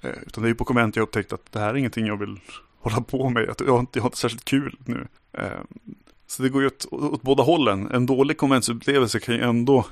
[0.00, 2.16] Eh, utan det är ju på konvent jag upptäckt att det här är ingenting jag
[2.16, 2.40] vill
[2.80, 3.42] hålla på med.
[3.42, 5.06] Jag har inte, jag har inte särskilt kul nu.
[5.32, 5.60] Eh,
[6.26, 7.90] så det går ju åt, åt båda hållen.
[7.90, 9.84] En dålig konventsupplevelse kan ju ändå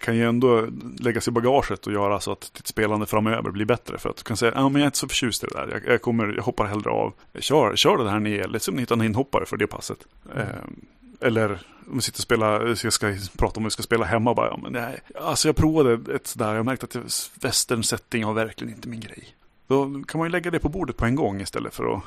[0.00, 0.66] kan ju ändå
[0.98, 3.98] läggas i bagaget och göra så att ditt spelande framöver blir bättre.
[3.98, 5.68] För att du kan säga, ah, men jag är inte så förtjust i det där.
[5.72, 7.12] Jag, jag, kommer, jag hoppar hellre av.
[7.38, 9.98] Kör, kör det här ni är, liksom ni hittar en inhoppare för det passet.
[10.34, 10.48] Mm.
[10.48, 11.50] Eh, Eller
[11.90, 14.46] om vi sitter och spelar, jag ska prata om vi ska spela hemma bara.
[14.46, 18.74] Ja, men nej, alltså jag provade ett sådär, jag märkte att western setting var verkligen
[18.74, 19.24] inte min grej.
[19.66, 22.02] Då kan man ju lägga det på bordet på en gång istället för att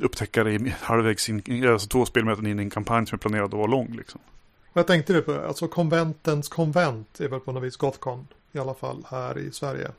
[0.00, 3.52] upptäcka det halvvägs in, alltså två spelmöten in i en kampanj som är planerad att
[3.52, 4.20] vara lång liksom.
[4.72, 5.32] Vad tänkte du på?
[5.32, 8.28] Alltså konventens konvent är väl på något vis Gothcon.
[8.52, 9.90] I alla fall här i Sverige.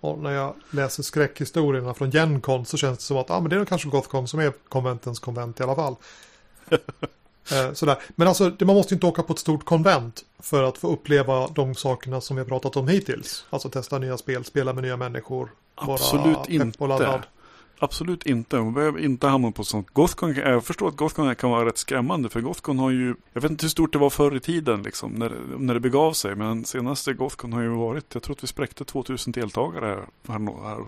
[0.00, 3.56] Och när jag läser skräckhistorierna från Gencon så känns det som att ah, men det
[3.56, 5.96] är kanske Gothcon som är konventens konvent i alla fall.
[7.52, 7.96] eh, sådär.
[8.16, 11.74] Men alltså man måste inte åka på ett stort konvent för att få uppleva de
[11.74, 13.44] sakerna som vi har pratat om hittills.
[13.50, 15.50] Alltså testa nya spel, spela med nya människor.
[15.74, 16.84] Absolut inte.
[17.82, 18.56] Absolut inte.
[18.56, 19.90] Hon behöver inte hamna på sånt.
[19.90, 22.28] Gothcon, jag förstår att Gothcon kan vara rätt skrämmande.
[22.28, 25.12] För Gothcon har ju, jag vet inte hur stort det var förr i tiden liksom.
[25.12, 26.34] När, när det begav sig.
[26.34, 30.64] Men senaste Gothcon har ju varit, jag tror att vi spräckte 2000 deltagare här, här,
[30.64, 30.84] här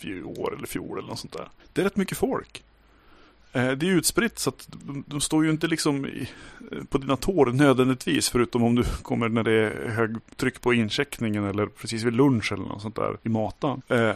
[0.00, 1.48] i år eller fjol eller något sånt där.
[1.72, 2.62] Det är rätt mycket folk.
[3.52, 4.68] Eh, det är utspritt så att
[5.06, 6.26] de står ju inte liksom eh,
[6.88, 8.28] på dina tår nödvändigtvis.
[8.28, 12.64] Förutom om du kommer när det är högtryck på incheckningen eller precis vid lunch eller
[12.64, 13.82] något sånt där i matan.
[13.88, 14.10] Eh,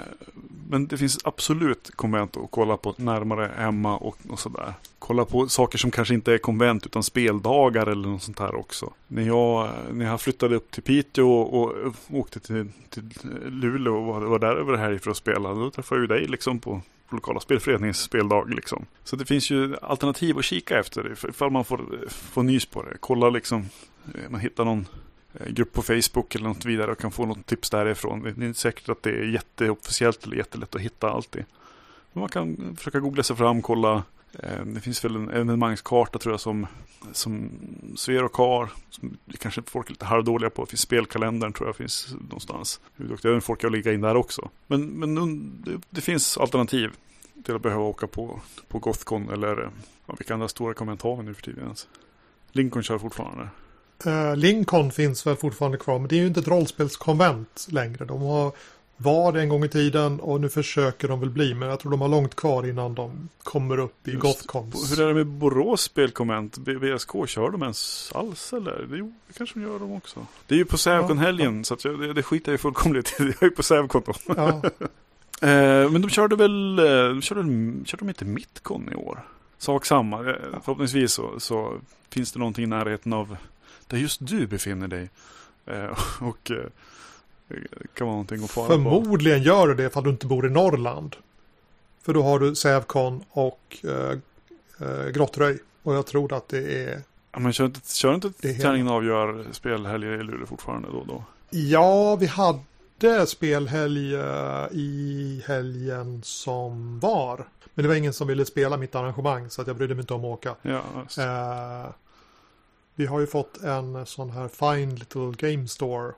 [0.69, 4.75] men det finns absolut konvent att kolla på närmare hemma och, och sådär.
[4.99, 8.93] Kolla på saker som kanske inte är konvent utan speldagar eller något sånt här också.
[9.09, 13.11] När jag, när jag flyttade upp till Piteå och, och åkte till, till
[13.47, 15.55] Luleå och var, var där över helg för att spela.
[15.55, 18.55] Då träffade jag ju dig liksom på på lokala spelföreningens speldag.
[18.55, 18.87] Liksom.
[19.05, 22.96] Så det finns ju alternativ att kika efter ifall man får, får nys på det.
[23.01, 23.68] Kolla liksom,
[24.14, 24.87] eh, man hittar någon
[25.35, 28.23] eh, grupp på Facebook eller något vidare och kan få något tips därifrån.
[28.23, 31.44] Det är inte säkert att det är jätteofficiellt eller jättelätt att hitta alltid.
[32.12, 34.03] Men man kan försöka googla sig fram, kolla.
[34.33, 36.66] Eh, det finns väl en evenemangskarta tror jag som,
[37.12, 37.51] som
[37.97, 38.71] Sverok har.
[38.90, 40.64] Som kanske folk är lite halvdåliga på.
[40.64, 42.81] Det finns spelkalendern tror jag finns någonstans.
[42.97, 44.51] Hur duktiga är folk att ligga in där också.
[44.66, 46.90] Men, men det, det finns alternativ
[47.45, 49.69] till att behöva åka på, på Gothcon eller eh,
[50.07, 51.88] ja, vilka andra stora kommentarer nu för tiden ens.
[52.53, 53.49] Lincoln kör fortfarande.
[54.07, 58.05] Uh, Lincoln finns väl fortfarande kvar men det är ju inte ett rollspelskonvent längre.
[58.05, 58.53] De har
[59.03, 61.91] var det en gång i tiden och nu försöker de väl bli men jag tror
[61.91, 64.73] de har långt kvar innan de kommer upp i Just, Gothcon.
[64.91, 66.59] Hur är det med Borås spelkonvent?
[66.59, 68.89] BSK, kör de ens alls eller?
[68.93, 70.27] Jo, det kanske de gör de också.
[70.47, 73.21] Det är ju på Sävkon-helgen ja, så att jag, det, det skiter jag ju fullkomligt
[73.21, 73.23] i.
[73.25, 74.15] Jag är ju på Sävkon då.
[74.37, 74.63] Ja.
[75.43, 77.43] Eh, men de körde väl, eh, de körde,
[77.85, 79.23] körde de inte Mitcon i år?
[79.59, 80.35] Sak samma, eh,
[80.65, 83.37] förhoppningsvis så, så, finns det någonting i närheten av
[83.87, 85.11] där just du befinner dig.
[86.21, 86.51] och
[87.95, 89.47] kan vara någonting att fara Förmodligen på.
[89.47, 91.17] gör det det ifall du inte bor i Norrland.
[92.03, 95.59] För då har du Sävkon och äh, Grottröj.
[95.83, 97.03] Och jag tror att det är...
[97.33, 101.25] Ja, men kör inte, kör inte träningen avgör spelhelger i Luleå fortfarande då då?
[101.51, 107.49] Ja, vi hade spelhelg eh, i helgen som var.
[107.75, 110.15] Men det var ingen som ville spela mitt arrangemang så att jag brydde mig inte
[110.15, 110.55] om att åka.
[110.63, 110.83] Ja,
[111.19, 111.91] eh,
[112.95, 116.13] vi har ju fått en sån här Fine Little Game Store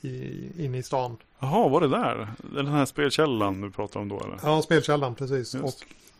[0.00, 1.16] i, inne i stan.
[1.38, 2.28] Jaha, var det där?
[2.54, 4.38] Den här spelkällan du pratar om då eller?
[4.42, 5.54] Ja, spelkällan precis.
[5.54, 5.74] Och,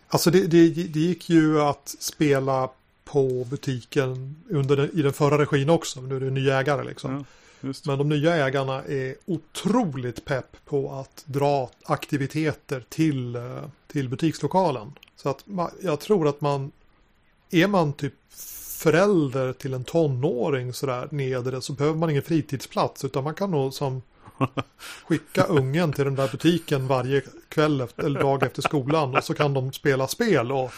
[0.08, 2.68] alltså det, det, det gick ju att spela
[3.04, 6.00] på butiken under den, i den förra regin också.
[6.00, 7.14] Nu är det ny ägare liksom.
[7.14, 7.24] Ja.
[7.60, 13.42] Men de nya ägarna är otroligt pepp på att dra aktiviteter till, eh,
[13.86, 14.92] till butikslokalen.
[15.16, 15.44] Så att
[15.82, 16.72] jag tror att man,
[17.50, 18.14] är man typ
[18.78, 23.74] förälder till en tonåring sådär nedre så behöver man ingen fritidsplats utan man kan nog
[23.74, 24.02] som
[25.08, 29.34] skicka ungen till den där butiken varje kväll efter, eller dag efter skolan och så
[29.34, 30.72] kan de spela spel och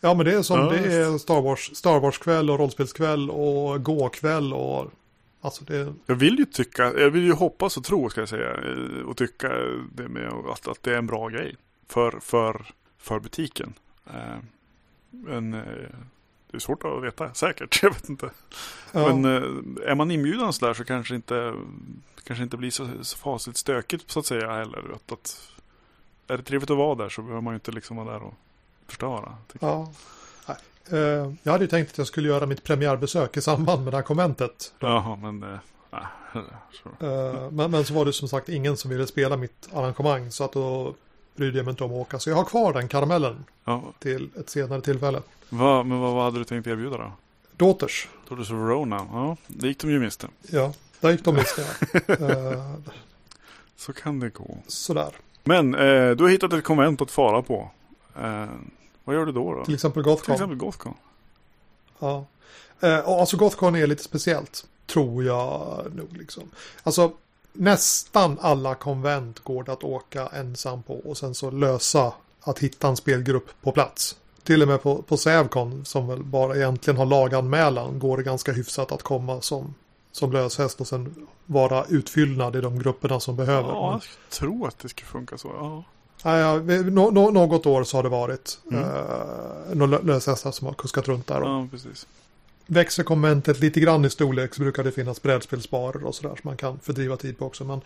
[0.00, 3.82] Ja men det är som det är Star Wars, Star Wars kväll och rollspelskväll och
[3.82, 4.90] gåkväll och
[5.40, 5.94] Alltså det...
[6.06, 8.56] Jag vill ju tycka, jag vill ju hoppas och tro ska jag säga
[9.06, 9.48] och tycka
[9.94, 11.56] det med att, att det är en bra grej
[11.88, 12.66] för, för,
[12.98, 13.74] för butiken.
[14.06, 14.38] Eh,
[15.34, 15.54] eh,
[16.50, 18.30] det är svårt att veta säkert, jag vet inte.
[18.92, 19.14] Ja.
[19.14, 21.54] Men eh, är man inbjuden så där så kanske inte
[22.24, 24.84] kanske inte blir så, så fasligt stökigt så att säga heller.
[24.94, 25.50] Att, att,
[26.26, 28.34] är det trevligt att vara där så behöver man ju inte liksom vara där och
[28.86, 29.36] förstöra.
[29.60, 29.92] Ja.
[30.90, 33.96] Eh, jag hade ju tänkt att jag skulle göra mitt premiärbesök i samband med det
[33.96, 34.74] här konventet.
[34.78, 35.42] Jaha, men...
[37.00, 40.30] Eh, men, men så var det som sagt ingen som ville spela mitt arrangemang.
[40.30, 40.94] Så att då
[41.38, 42.18] brydde jag mig inte om att åka.
[42.18, 43.44] Så jag har kvar den karamellen.
[43.64, 43.82] Ja.
[43.98, 45.22] Till ett senare tillfälle.
[45.48, 47.12] Va, men vad, vad hade du tänkt erbjuda då?
[47.56, 48.08] Daughters.
[48.28, 49.06] Daughters of Verona.
[49.12, 50.28] Ja, det gick de ju miste.
[50.50, 51.62] Ja, där gick de miste.
[52.20, 52.74] uh,
[53.76, 54.58] så kan det gå.
[54.66, 55.10] Sådär.
[55.44, 57.70] Men eh, du har hittat ett konvent att fara på.
[58.16, 58.46] Eh,
[59.04, 59.54] vad gör du då?
[59.54, 59.64] då?
[59.64, 60.24] Till exempel Gothcon.
[60.24, 60.94] Till exempel Gothcon.
[61.98, 62.26] Ja.
[62.80, 64.66] Eh, alltså Gothcon är lite speciellt.
[64.86, 66.50] Tror jag nog liksom.
[66.82, 67.12] Alltså
[67.52, 72.88] nästan alla konvent går det att åka ensam på och sen så lösa att hitta
[72.88, 74.16] en spelgrupp på plats.
[74.42, 78.52] till och med på, på Sävcon som väl bara egentligen har laganmälan går det ganska
[78.52, 79.74] hyfsat att komma som,
[80.12, 83.68] som löshäst och sen vara utfyllnad i de grupperna som behöver.
[83.68, 85.84] Ja, Men, jag tror att det ska funka så.
[86.22, 86.38] Ja.
[86.38, 86.54] ja,
[87.30, 88.84] något år så har det varit Mm.
[88.84, 88.90] eh,
[89.74, 91.40] några lö- löshästar som har kuskat runt där.
[91.40, 92.06] Ja, precis.
[92.70, 96.56] Växer konventet lite grann i storlek så brukar det finnas brädspelsbarer och sådär som man
[96.56, 97.64] kan fördriva tid på också.
[97.64, 97.80] Men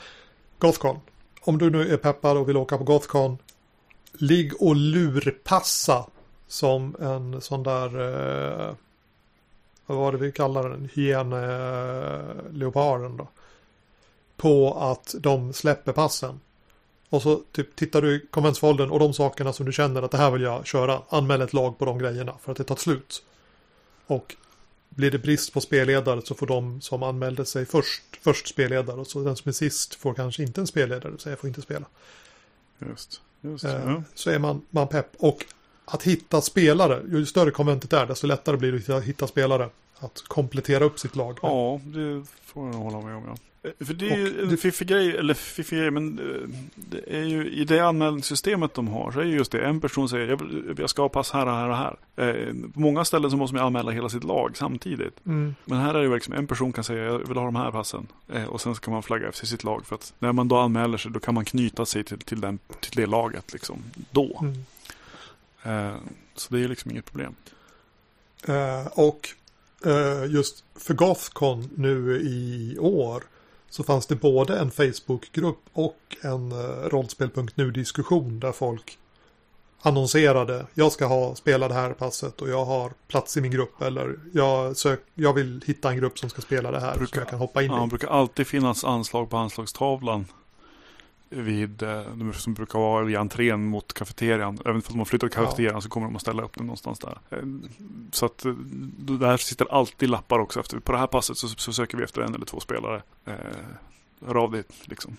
[0.59, 1.01] Gothcon,
[1.40, 3.38] om du nu är peppad och vill åka på Gothcon,
[4.12, 6.07] ligg och lurpassa
[6.49, 8.75] som en sån där, eh,
[9.87, 13.29] vad var det vi kallar den, hyenleoparden då.
[14.37, 16.40] På att de släpper passen.
[17.09, 20.18] Och så typ tittar du i konventsfoldern och de sakerna som du känner att det
[20.18, 21.03] här vill jag köra.
[21.09, 23.23] Anmäl ett lag på de grejerna för att det tar slut.
[24.07, 24.37] Och
[24.94, 29.00] blir det brist på spelledare så får de som anmälde sig först, först spelledare.
[29.00, 31.62] Och så den som är sist får kanske inte en spelledare, så jag får inte
[31.62, 31.87] spela.
[32.78, 33.64] Just, just.
[33.64, 34.02] Eh, Ja.
[34.14, 35.07] Så är man, man pepp.
[35.18, 35.44] Och
[35.85, 39.68] att hitta spelare, ju större konventet är, desto lättare blir det att hitta spelare.
[39.98, 41.38] Att komplettera upp sitt lag.
[41.42, 43.24] ja, det får jag hålla med om.
[43.26, 43.37] Ja.
[43.64, 47.16] Eh, För det är ju en det- fiffig grej, eller fiffig grej, men eh, det
[47.20, 49.64] är ju i det anmälningssystemet de har så är ju just det.
[49.64, 51.96] En person säger jag, jag ska ha pass här och här och här.
[52.16, 55.27] Eh, på många ställen så måste man anmäla hela sitt lag samtidigt.
[55.27, 55.55] Mm.
[55.64, 58.07] Men här är det verkligen en person kan säga jag vill ha de här passen.
[58.33, 59.87] Eh, och sen ska man flagga efter sitt lag.
[59.87, 62.59] För att när man då anmäler sig då kan man knyta sig till, till, den,
[62.81, 63.83] till det laget liksom.
[64.11, 64.42] Då.
[64.42, 64.64] Mm.
[65.62, 65.96] Eh,
[66.35, 67.35] så det är liksom inget problem.
[68.92, 69.29] Och
[70.29, 73.22] just för Gothcon nu i år
[73.73, 76.59] så fanns det både en Facebookgrupp och en eh,
[76.89, 78.99] rollspel.nu-diskussion där folk
[79.83, 83.83] annonserade jag ska ha spela det här passet och jag har plats i min grupp
[83.83, 87.19] eller jag, sök, jag vill hitta en grupp som ska spela det här Brukar- som
[87.19, 87.89] jag kan hoppa in Ja, det i.
[87.89, 90.27] brukar alltid finnas anslag på anslagstavlan.
[91.35, 94.59] Vid, eh, de som brukar vara vid entrén mot kafeterian.
[94.64, 95.45] Även om man flyttar till Ja.
[95.45, 97.18] kafeterian så kommer de att ställa upp den någonstans där.
[97.31, 97.38] Eh,
[98.12, 98.53] Så att eh,
[98.99, 100.79] där sitter alltid lappar också efter.
[100.79, 103.03] På det här passet så, så söker vi efter en eller två spelare.
[104.27, 105.16] Hör av dig liksom.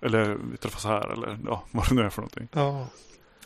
[0.00, 2.48] Eller vi träffas här eller ja, vad det nu är för någonting.
[2.52, 2.86] Ja.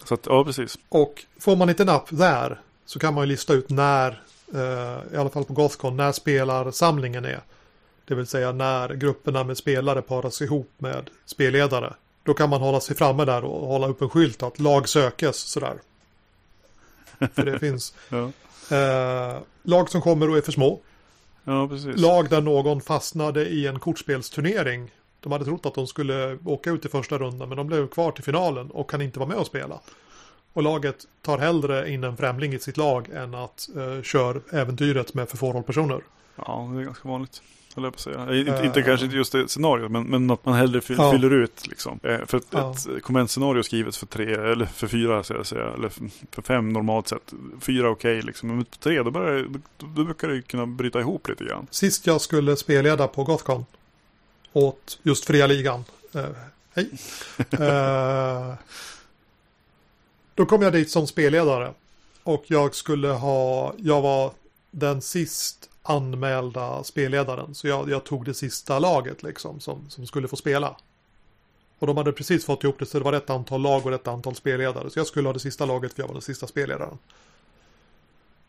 [0.04, 0.78] Så att ja, precis.
[0.88, 4.22] Och får man inte napp där så kan man ju lista ut när,
[5.12, 7.40] i alla fall på Gothcon, när spelarsamlingen är.
[8.12, 11.94] Det vill säga när grupperna med spelare paras ihop med spelledare.
[12.22, 15.36] Då kan man hålla sig framme där och hålla upp en skylt att lag sökes
[15.36, 15.74] sådär.
[17.34, 18.30] För det finns Ja,
[18.76, 20.80] eh, lag som kommer och är för små.
[21.44, 21.68] ja.
[21.96, 24.90] Lag där någon fastnade i en kortspelsturnering.
[25.20, 28.12] De hade trott att de skulle åka ut i första rundan men de blev kvar
[28.12, 29.80] till finalen och kan inte vara med och spela.
[30.52, 35.14] Och laget tar hellre in en främling i sitt lag än att uh, köra äventyret
[35.14, 36.00] med för få rollpersoner.
[36.36, 37.42] Ja, det är ganska vanligt.
[37.74, 38.26] Höll jag på säga.
[38.30, 38.66] Eh, Inte, Eh.
[38.66, 41.12] inte kanske inte just det scenariot, men, men att man hellre fy, Ja.
[41.12, 42.00] fyller ut liksom.
[42.02, 42.74] Eh, för ett, Ja.
[42.96, 45.88] ett konventscenario skrivet för tre, eller för fyra, ska jag säga, eller
[46.30, 47.32] för, fem normalt sett.
[47.60, 49.46] Fyra okej liksom, men för tre, då, börjar,
[49.78, 51.66] då, då brukar det kunna bryta ihop lite grann.
[51.70, 53.66] Sist jag skulle spelleda på Gothcon
[54.52, 55.84] åt just fria ligan.
[56.14, 56.24] Eh,
[56.74, 56.90] hej.
[60.34, 61.72] Då kom jag dit som spelledare.
[62.22, 64.32] Och jag skulle ha, jag var
[64.70, 67.54] den sist anmälda spelledaren.
[67.54, 70.76] Så jag, jag tog det sista laget liksom som, som skulle få spela.
[71.78, 74.08] Och de hade precis fått ihop det så det var rätt antal lag och rätt
[74.08, 74.90] antal spelledare.
[74.90, 76.98] Så jag skulle ha det sista laget för jag var den sista spelledaren.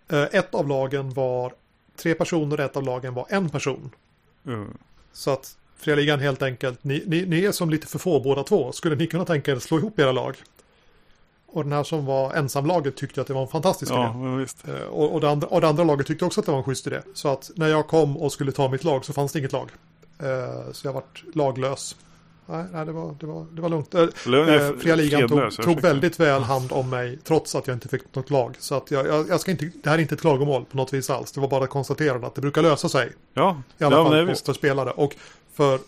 [0.08, 1.54] Eh, ett av lagen var
[1.96, 3.92] tre personer, ett av lagen var en person.
[4.48, 4.66] Uh,
[5.14, 8.44] Så att Fria Ligan helt enkelt, ni, ni, ni är som lite för få båda
[8.44, 8.72] två.
[8.72, 10.38] Skulle ni kunna tänka er att slå ihop era lag?
[11.54, 14.46] Och den här som var ensamlaget tyckte att det var en fantastisk ja, idé.
[14.80, 16.64] Eh, Och, och, det andra, och det andra laget tyckte också att det var en
[16.64, 17.00] schysst idé.
[17.14, 19.70] Så att när jag kom och skulle ta mitt lag så fanns det inget lag.
[20.20, 21.96] Eh, Så jag vart laglös.
[22.46, 23.94] Nej, nej det, var, det, var, det var lugnt.
[23.94, 27.88] Nej, Eh, Fria Ligan tog, tog väldigt väl hand om mig trots att jag inte
[27.88, 28.56] fick något lag.
[28.60, 30.94] Så att jag, jag, jag ska inte, det här är inte ett klagomål på något
[30.94, 31.32] vis alls.
[31.32, 33.12] Det var bara ett konstaterande att det brukar lösa sig.
[33.34, 34.46] Ja, I alla ja fall visst.
[34.46, 34.92] för spelare.
[34.92, 35.16] Och
[35.54, 35.80] för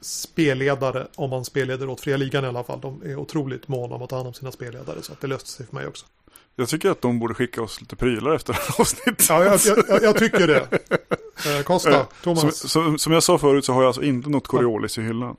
[0.00, 4.02] spelledare, om man spelleder åt Fria Ligan i alla fall, de är otroligt måna om
[4.02, 5.02] att ta hand om sina spelledare.
[5.02, 6.06] Så att det löste sig för mig också.
[6.56, 9.26] Jag tycker att de borde skicka oss lite prylar efter det här avsnittet.
[9.28, 10.66] Ja, jag, jag, jag, tycker det.
[11.46, 12.70] Eh, Kosta, Eh, Som, Thomas.
[12.70, 15.36] som, som jag sa förut så har jag alltså inte något Coriolis i hyllan.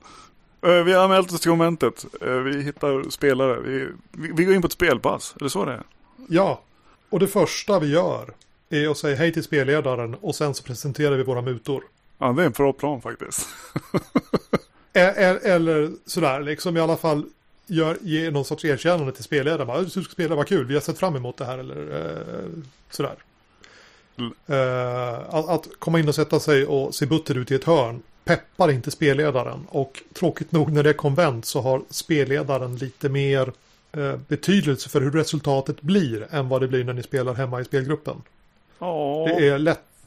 [0.62, 2.06] Eh, Vi har anmält oss till konventet.
[2.22, 3.60] Eh, Vi hittar spelare.
[3.60, 5.34] Vi, vi, vi går in på ett spelpass.
[5.40, 5.84] Är det så det är?
[6.30, 6.62] Ja,
[7.10, 8.34] och det första vi gör
[8.70, 11.84] är att säga hej till spelledaren och sen så presenterar vi våra mutor.
[12.22, 13.48] Ja, det är en bra plan faktiskt.
[14.94, 17.26] Eller sådär, liksom i alla fall
[17.68, 19.68] gör, ge någon sorts erkännande till spelledaren.
[19.68, 21.58] Bara, Du ska spela, vad kul, vi har sett fram emot det här.
[21.58, 23.16] Eller eh, sådär.
[24.18, 24.34] Mm.
[24.48, 28.02] Eh, att, att komma in och sätta sig och se butter ut i ett hörn
[28.24, 29.68] peppar inte spelledaren.
[29.70, 33.52] Och tråkigt nog när det är konvent så har spelledaren lite mer
[33.92, 37.66] eh, betydelse för hur resultatet blir än vad det blir när ni spelar hemma i
[37.66, 38.22] spelgruppen.
[38.80, 39.26] Ja.
[39.28, 39.60] Det är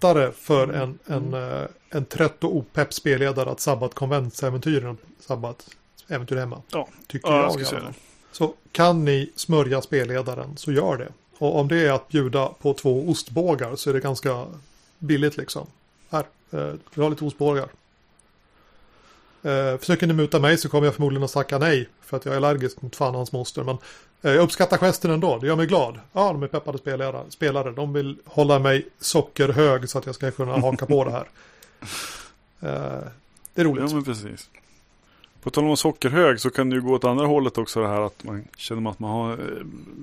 [0.04, 5.50] lättare för en, en, eh, en trött och opepp spelledare att sabba ett konventsäventyr sabba
[5.50, 5.70] ett
[6.08, 6.62] äventyr hemma.
[6.70, 6.88] Ja.
[7.06, 7.94] Tycker Ja, jag jag.
[8.32, 11.08] Så kan ni smörja spelledaren så gör det.
[11.38, 14.46] Och om det är att bjuda på två ostbågar så är det ganska
[14.98, 15.66] billigt liksom.
[16.10, 17.68] Här, eh, vi har lite ostbågar.
[19.42, 21.88] Eh, försöker ni muta mig så kommer jag förmodligen att tacka nej.
[22.00, 23.62] För att jag är allergisk mot fan hans moster.
[23.62, 23.78] Men
[24.32, 25.38] jag uppskattar gesten ändå.
[25.38, 26.00] Det gör mig glad.
[26.12, 27.24] Ja, de är peppade spelare.
[27.28, 27.70] spelare.
[27.70, 31.28] De vill hålla mig sockerhög så att jag ska kunna haka på det här.
[32.60, 33.00] Eh,
[33.54, 33.90] det är roligt.
[33.90, 34.48] Ja, men precis.
[35.44, 38.00] På tal om sockerhög så kan det ju gå åt andra hållet också det här
[38.00, 39.38] att man känner att man har eh,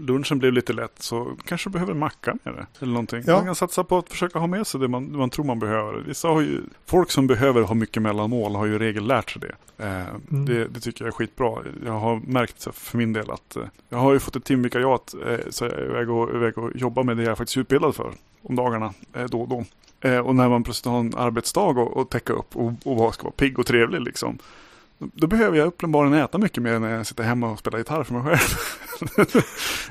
[0.07, 2.65] lunchen blev lite lätt så kanske du behöver en macka med det.
[2.79, 3.23] Eller någonting.
[3.27, 3.35] Ja.
[3.35, 5.59] Man kan satsa på att försöka ha med sig det man, det man tror man
[5.59, 5.93] behöver.
[6.07, 9.83] Vissa har ju, folk som behöver ha mycket mellanmål har ju regel lärt sig det.
[9.85, 10.45] Eh, Mm.
[10.45, 10.65] det.
[10.67, 11.57] Det tycker jag är skitbra.
[11.85, 15.39] Jag har märkt för min del att eh, jag har ju fått ett timvikariat eh,
[15.49, 18.11] så jag är iväg och, iväg och jobba med det jag är faktiskt utbildad för
[18.41, 19.65] om dagarna eh, då och då.
[20.09, 23.33] Eh, och när man plötsligt har en arbetsdag och täcka upp och, och ska vara
[23.33, 24.37] pigg och trevlig liksom.
[25.13, 28.13] Då, behöver jag uppenbarligen äta mycket mer när jag sitter hemma och spelar gitarr för
[28.13, 28.57] mig själv.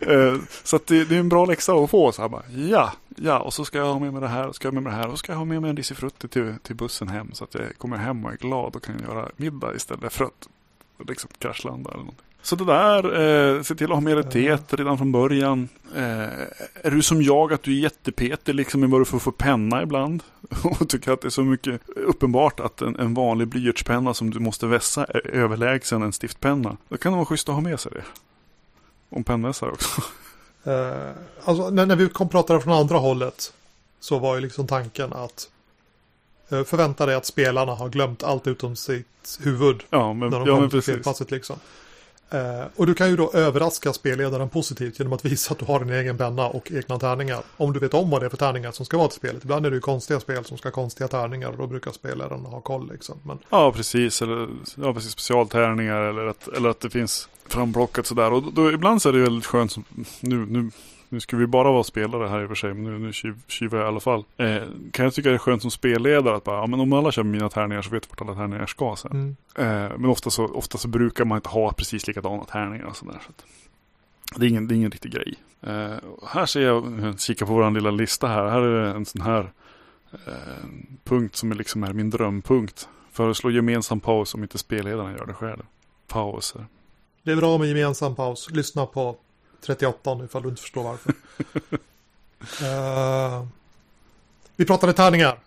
[0.01, 2.13] Eh, så att det, det är en bra läxa att få.
[2.13, 4.55] Så här bara, ja, ja, och så ska jag ha med mig det här och
[4.55, 5.77] ska jag ha med mig det här och så ska jag ha med mig en
[5.77, 7.33] risifrutti till, till bussen hem.
[7.33, 10.49] Så att jag kommer hem och är glad och kan göra middag istället för att
[11.09, 12.30] liksom kraschlanda eller någonting.
[12.43, 13.05] Så det där,
[13.57, 15.69] eh, se till att ha med dig teet redan från början.
[15.97, 16.03] Eh,
[16.83, 19.83] är du som jag att du är jättepetig liksom i vad du får för penna
[19.83, 20.23] ibland?
[20.65, 24.39] Och tycker att det är så mycket uppenbart att en, en vanlig blyertspenna som du
[24.39, 26.77] måste vässa är överlägsen en stiftpenna.
[26.89, 28.05] Då kan det vara schysst att ha med sig det.
[29.17, 30.03] Om pennvässare också.
[30.65, 31.11] Eh,
[31.45, 33.53] alltså när, när vi kom pratade från andra hållet
[34.01, 35.49] så var ju liksom tanken att
[36.49, 40.49] eh, förvänta dig att spelarna har glömt allt utom sitt huvud Ja, men, när de
[40.49, 41.31] ja, men precis.
[41.31, 41.57] liksom.
[42.31, 45.81] Eh, och du kan ju då överraska spelledaren positivt genom att visa att du har
[45.81, 47.43] en egen penna och egna tärningar.
[47.57, 49.45] Om du vet om vad det är för tärningar som ska vara till spelet.
[49.45, 52.41] Ibland är det ju konstiga spel som ska ha konstiga tärningar och då brukar spelaren
[52.41, 53.19] ha koll liksom.
[53.23, 54.23] Men Ja, precis.
[54.23, 58.33] Eller ja, precis, specialtärningar eller att, eller att det finns framblockat sådär.
[58.33, 59.73] Och då, då, ibland så är det väldigt skönt.
[59.73, 59.85] Som,
[60.21, 60.71] nu, nu,
[61.13, 62.75] nu ska vi bara vara spelare här i och för sig.
[62.75, 63.13] Men nu, nu
[63.47, 64.25] tjuvar jag i alla fall.
[64.37, 67.13] Eh, kan jag tycka det är skönt som spelledare att bara, ja, men om alla
[67.13, 69.11] kör mina tärningar så vet jag vart alla tärningar ska sen.
[69.13, 69.37] mm.
[69.55, 73.21] Eh, men ofta så, ofta så brukar man inte ha precis likadana tärningar och sådär.
[73.25, 73.33] Så
[74.41, 75.35] det, är ingen, det är ingen riktig grej.
[75.61, 75.97] Eh,
[76.27, 78.49] här ser jag, kika på vår lilla lista här.
[78.49, 79.53] Här är det en sån här
[80.13, 80.69] eh,
[81.05, 82.89] punkt som är liksom är min drömpunkt.
[83.13, 85.63] Föreslå gemensam paus om inte spelledaren gör det själv.
[86.09, 86.67] Pauser.
[87.23, 88.51] det är bra med gemensam paus.
[88.51, 89.17] Lyssna på
[89.61, 91.15] 38 ifall du inte förstår varför.
[92.63, 93.45] Eh,
[94.57, 95.39] vi pratade tärningar.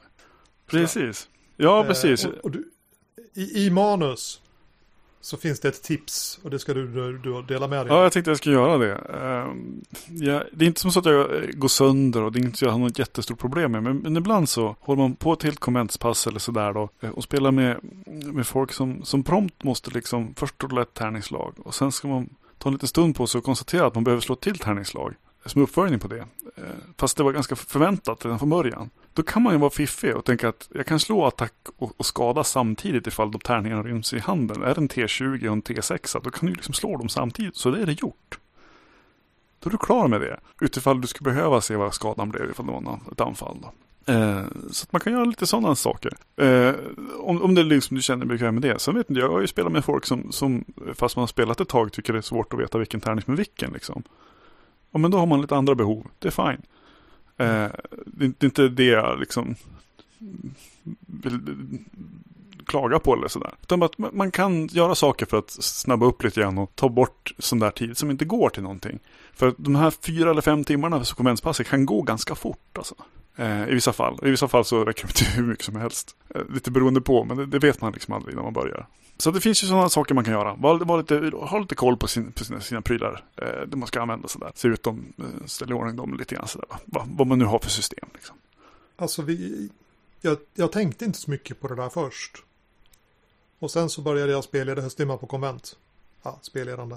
[0.67, 1.27] Precis.
[1.57, 2.25] Ja, precis.
[2.25, 2.69] Eh, och, och du,
[3.33, 4.41] i, I manus
[5.21, 8.03] så finns det ett tips och det ska du, du, du dela med dig Ja,
[8.03, 8.95] jag tänkte jag skulle göra det.
[8.95, 12.43] Ehm, ja, det är inte som så att jag eh, går sönder och det är
[12.43, 13.83] inte så att jag har något jättestort problem med.
[13.83, 16.89] Men, men ibland så håller man på ett helt konventspass eller sådär då.
[17.01, 21.53] eh, Och spelar med, med folk som, som prompt måste liksom först rulla ett tärningslag.
[21.57, 22.29] Och sen ska man
[22.63, 25.13] ta en liten stund på sig och konstatera att man behöver slå ett till tärningslag.
[25.45, 26.19] Som uppföljning på det.
[26.55, 26.63] Eh,
[26.97, 28.89] fast det var ganska förväntat redan från början.
[29.13, 32.05] Då kan man ju vara fiffig och tänka att jag kan slå attack och, och
[32.05, 34.63] skada samtidigt ifall de tärningarna ryms i handen.
[34.63, 37.55] Är det en T20 och en T6 då kan du liksom slå dem samtidigt.
[37.55, 38.39] Så det är det gjort.
[39.59, 40.39] Då är du klar med det.
[40.61, 43.57] Utifall du skulle behöva se vad skadan blev ifall det var ett anfall.
[43.61, 43.71] Då.
[44.05, 46.13] Eh, så att man kan göra lite sådana saker.
[46.37, 46.73] Eh,
[47.19, 48.79] om, om det är liksom du känner dig bekväm med det.
[48.79, 51.61] Sen vet inte, jag har ju spelat med folk som, som fast man har spelat
[51.61, 53.71] ett tag tycker det är svårt att veta vilken tärning som är vilken.
[53.73, 54.03] Liksom.
[54.91, 56.07] Ja, men då har man lite andra behov.
[56.19, 56.61] Det är fine.
[57.37, 57.71] Eh,
[58.05, 59.55] det, är inte- det är inte det jag liksom
[61.07, 61.39] vill
[62.65, 63.51] klaga på eller sådär.
[63.61, 66.89] Utan bara att man- kan göra saker för att snabba upp lite grann och ta
[66.89, 68.99] bort sån där tid som inte går till någonting.
[69.33, 72.95] För de här fyra eller fem timmarna för konventspasset kan gå ganska fort alltså.
[73.35, 74.19] Eh, I vissa fall.
[74.23, 76.15] I vissa fall så räcker det till hur mycket som helst.
[76.35, 78.87] Eh, lite beroende på, men det, det vet man liksom aldrig när man börjar.
[79.17, 80.55] Så det finns ju sådana saker man kan göra.
[80.55, 83.25] Var, var lite, ha lite koll på, sin, på sina, sina prylar.
[83.35, 84.51] Eh, det man ska använda sådär.
[84.55, 86.67] Se ut dem, eh, ställa i ordning dem lite grann sådär.
[86.69, 86.79] va.
[86.85, 88.35] Va, vad man nu har för system liksom.
[88.95, 89.69] Alltså vi,
[90.21, 92.43] jag, jag tänkte inte så mycket på det där först.
[93.59, 95.77] Och sen så började jag spelleda hösttimmar på konvent.
[96.23, 96.95] Ja, spelledande.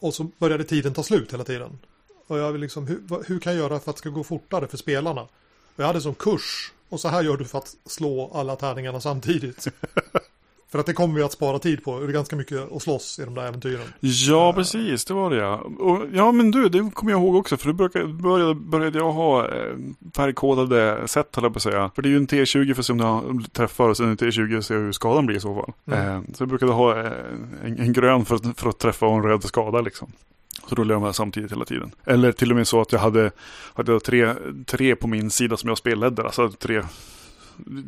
[0.00, 1.78] Och så började tiden ta slut hela tiden.
[2.26, 4.68] Och jag vill liksom, hur, hur kan jag göra för att det ska gå fortare
[4.68, 5.28] för spelarna?
[5.76, 6.72] Jag hade som kurs.
[6.88, 9.66] Och så här gör du för att slå alla tärningarna samtidigt.
[10.72, 11.98] för att det kommer vi att spara tid på.
[12.00, 13.86] Det är ganska mycket att slåss i de där äventyren.
[14.00, 15.04] Ja, precis.
[15.04, 15.54] Det var det ja.
[15.78, 17.56] Och, ja, men du, det kommer jag ihåg också.
[17.56, 19.74] För då började, började jag ha eh,
[20.16, 21.90] färgkodade set, höll jag på att säga.
[21.94, 24.16] För det är ju en T20 för att se om jag träffar och sen en
[24.16, 25.72] T20 och se hur skadan blir i så fall.
[25.98, 26.08] Mm.
[26.16, 27.12] Eh, så jag brukade ha eh,
[27.64, 30.12] en, en grön för, att- för att träffa och en röd för skada liksom.
[30.66, 31.90] Så rullade jag här samtidigt hela tiden.
[32.04, 33.30] Eller till och med så att jag hade,
[33.74, 34.34] hade tre,
[34.66, 36.22] tre på min sida som jag spelledde.
[36.22, 36.82] Alltså tre,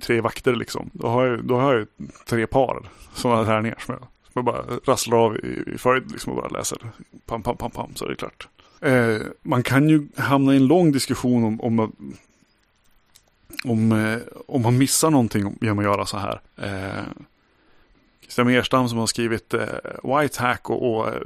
[0.01, 0.91] tre vakter liksom.
[0.93, 1.87] Då har jag, då har jag
[2.27, 2.83] tre par
[3.15, 6.59] sådana tärningar som jag, som jag bara rasslar av i, i följd liksom och bara
[6.59, 6.79] läser.
[7.27, 8.49] Pam, pam, pam, pam, så är det klart.
[8.81, 11.93] Eh, man kan ju hamna i en lång diskussion om, om,
[13.65, 16.41] om, eh, om man missar någonting genom att göra så här.
[16.57, 17.05] Eh,
[18.33, 19.67] Christian Merstam som har skrivit eh,
[20.03, 21.21] White Hack och, och eh,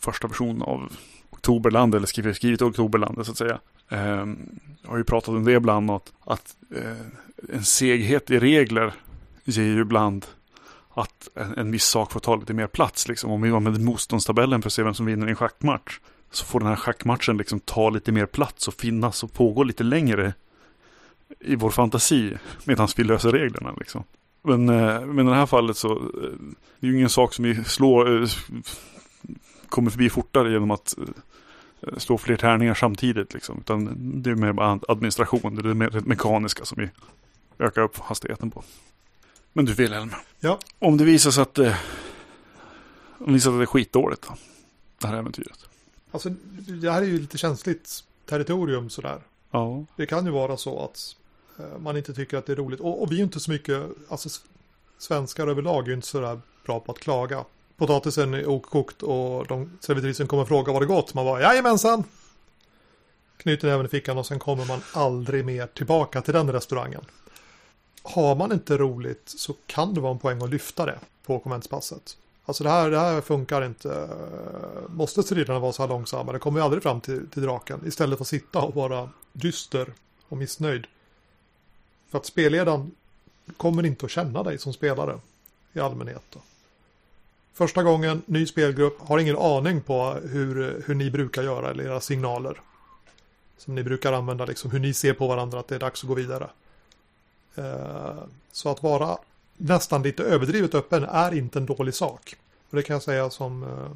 [0.00, 0.92] första version av
[1.30, 3.58] Oktoberland, eller skrivit, skrivit Oktoberland så att säga.
[3.88, 4.26] Eh,
[4.84, 8.92] har ju pratat om det ibland, att, att eh, en seghet i regler
[9.44, 10.26] ger ju ibland
[10.94, 13.08] att en, en viss sak får ta lite mer plats.
[13.08, 13.30] Liksom.
[13.30, 16.00] Om vi använder motståndstabellen för att se vem som vinner en schackmatch.
[16.30, 19.84] Så får den här schackmatchen liksom ta lite mer plats och finnas och pågå lite
[19.84, 20.34] längre
[21.40, 23.74] i vår fantasi medan vi löser reglerna.
[23.78, 24.04] Liksom.
[24.42, 26.02] Men, eh, men i det här fallet så eh,
[26.80, 28.28] det är ju ingen sak som vi slår, eh,
[29.68, 30.94] kommer förbi fortare genom att
[31.96, 33.34] slå fler tärningar samtidigt.
[33.34, 33.58] Liksom.
[33.58, 36.90] Utan det är mer administration, det är det mer mekaniska som vi
[37.64, 38.64] ökar upp hastigheten på.
[39.52, 40.58] Men du Wilhelm, ja.
[40.78, 41.78] om det visar sig att, det,
[43.18, 44.36] om det visar sig att det är skitdåligt då,
[44.98, 45.58] det här äventyret.
[46.10, 46.28] Alltså
[46.82, 49.20] det här är ju lite känsligt territorium sådär.
[49.50, 49.84] Ja.
[49.96, 51.21] Det kan ju vara så att Eh,
[51.62, 52.80] Eh, man inte tycker att det är roligt.
[52.80, 54.28] Och, och vi är inte så mycket, alltså
[54.98, 57.44] svenskar överlag är ju inte så där bra på att klaga.
[57.76, 61.14] Potatisen är okokt och de, servitrisen kommer fråga vad det gått.
[61.14, 62.04] Man bara jajamensan.
[63.36, 67.04] Knyter även i fickan och sen kommer man aldrig mer tillbaka till den restaurangen.
[68.02, 72.16] Har man inte roligt så kan det vara en poäng att lyfta det på kommentspasset.
[72.44, 74.08] Alltså det här, det här funkar inte.
[74.88, 76.32] Måste striderna vara så här långsamma?
[76.32, 77.80] Det kommer ju aldrig fram till, till draken.
[77.86, 79.92] Istället för att sitta och vara dyster
[80.28, 80.86] och missnöjd.
[82.12, 82.90] För att spelledaren
[83.56, 85.18] kommer inte att känna dig som spelare
[85.72, 86.22] i allmänhet.
[86.30, 86.40] Då.
[87.52, 92.00] Första gången, ny spelgrupp, har ingen aning på hur, hur ni brukar göra eller era
[92.00, 92.60] signaler.
[93.58, 96.08] Som ni brukar använda, liksom hur ni ser på varandra att det är dags att
[96.08, 96.50] gå vidare.
[97.54, 98.18] Eh,
[98.52, 99.18] så att vara
[99.56, 102.36] nästan lite överdrivet öppen är inte en dålig sak.
[102.70, 103.90] Och det kan jag säga som, eh,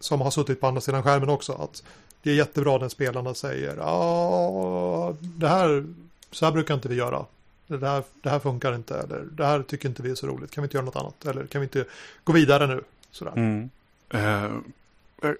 [0.00, 1.52] som har suttit på andra sidan skärmen också.
[1.52, 1.82] Att
[2.22, 5.84] det är jättebra när spelarna säger ja, det här
[6.30, 7.24] så här brukar inte vi göra.
[7.66, 10.50] Det här, det här funkar inte, eller det här tycker inte vi är så roligt.
[10.50, 11.26] Kan vi inte göra något annat?
[11.26, 11.84] Eller kan vi inte
[12.24, 12.80] gå vidare nu?
[13.10, 13.32] Sådär.
[13.36, 13.70] Mm.
[14.10, 14.50] Eh, eh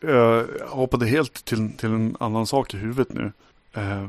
[0.02, 3.32] jag hoppade helt till, till en annan sak i huvudet nu.
[3.72, 4.06] Eh,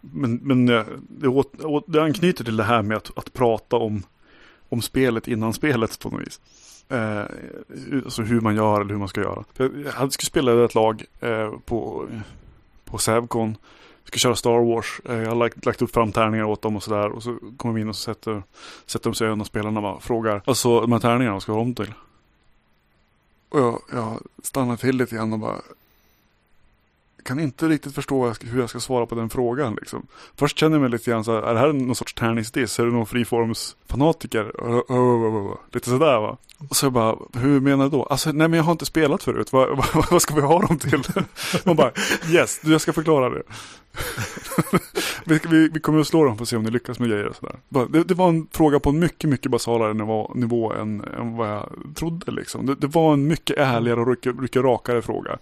[0.00, 4.02] men men eh, det, åt, det anknyter till det här med att, att prata om,
[4.68, 6.40] om spelet innan spelet på något vis.
[6.88, 7.24] Eh,
[8.04, 9.44] alltså hur man gör eller hur man ska göra.
[9.98, 12.06] Jag skulle spela ett lag eh, på,
[12.84, 13.56] på Sävcon
[14.06, 15.00] ska köra Star Wars.
[15.04, 17.08] Eh, jag har lagt, lagt upp fram tärningar åt dem och sådär.
[17.08, 18.42] Och så kommer vi in och så sätter,
[18.86, 20.42] sätter de sig och spelarna och frågar.
[20.44, 21.92] Alltså de här tärningarna, vad ska jag ha dem till?
[23.48, 25.56] Och jag, jag stannar till lite grann och bara
[27.26, 29.74] kan inte riktigt förstå hur jag ska svara på den frågan.
[29.74, 30.06] Liksom.
[30.36, 32.78] Först känner jag mig lite grann så här, är det här någon sorts tärningsdiss?
[32.78, 34.52] Är det någon friformsfanatiker?
[35.74, 36.36] Lite sådär va.
[36.68, 38.02] Och så jag bara, hur menar du då?
[38.02, 40.78] Alltså nej men jag har inte spelat förut, vad, vad, vad ska vi ha dem
[40.78, 41.02] till?
[41.64, 41.92] Man bara,
[42.30, 43.42] yes, jag ska förklara det.
[45.24, 47.26] vi, vi, vi, kommer att slå dem för att se om ni lyckas med grejer
[47.26, 47.56] och sådär.
[47.68, 51.48] Det, det, var en fråga på en mycket, mycket basalare nivå, nivå än, än vad
[51.48, 52.66] jag trodde liksom.
[52.66, 55.38] Det, det var en mycket ärligare och mycket rakare fråga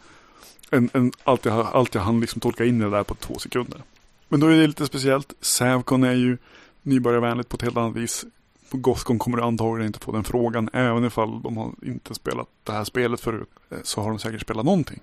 [0.77, 3.39] än, än allt, jag, allt jag hann liksom tolka in i det där på två
[3.39, 3.83] sekunder.
[4.29, 5.33] Men då är det lite speciellt.
[5.41, 6.39] Sävcon är ju
[6.83, 8.25] nybörjarvänligt på ett helt annat vis.
[8.71, 10.71] På Gothcon kommer du antagligen inte få den frågan.
[10.73, 13.49] Även ifall de har inte spelat det här spelet förut.
[13.71, 15.01] Eh, så har de säkert spelat någonting.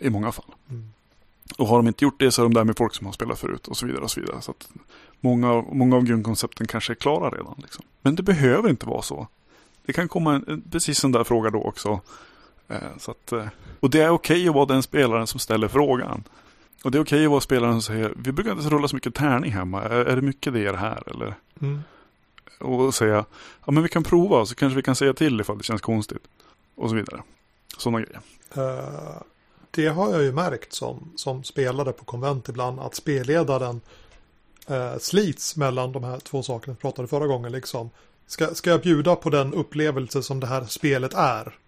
[0.00, 0.54] I många fall.
[0.70, 0.92] Mm.
[1.58, 3.38] Och har de inte gjort det så är de där med folk som har spelat
[3.38, 4.02] förut och så vidare.
[4.02, 4.40] och Så vidare.
[4.40, 4.68] Så att
[5.20, 7.54] många, många av grundkoncepten kanske är klara redan.
[7.62, 7.84] Liksom.
[8.02, 9.26] Men det behöver inte vara så.
[9.86, 12.00] Det kan komma en, precis en där fråga då också.
[12.68, 13.46] Eh, så att, eh,
[13.80, 16.24] och det är okej okay att vara den spelaren som ställer frågan.
[16.84, 18.96] Och det är okej okay att vara spelaren som säger, vi brukar inte rulla så
[18.96, 21.34] mycket tärning hemma, är, är det mycket det här eller?
[21.60, 21.82] Mm.
[22.60, 23.24] Och säga,
[23.64, 26.22] ja men vi kan prova så kanske vi kan säga till ifall det känns konstigt.
[26.74, 27.22] Och så vidare.
[27.78, 28.20] Sådana grejer.
[28.56, 29.22] Uh,
[29.70, 33.80] det har jag ju märkt som, som spelare på konvent ibland, att spelledaren
[34.70, 37.52] uh, slits mellan de här två sakerna vi pratade förra gången.
[37.52, 37.90] Liksom.
[38.26, 41.58] Ska, ska jag bjuda på den upplevelse som det här spelet är?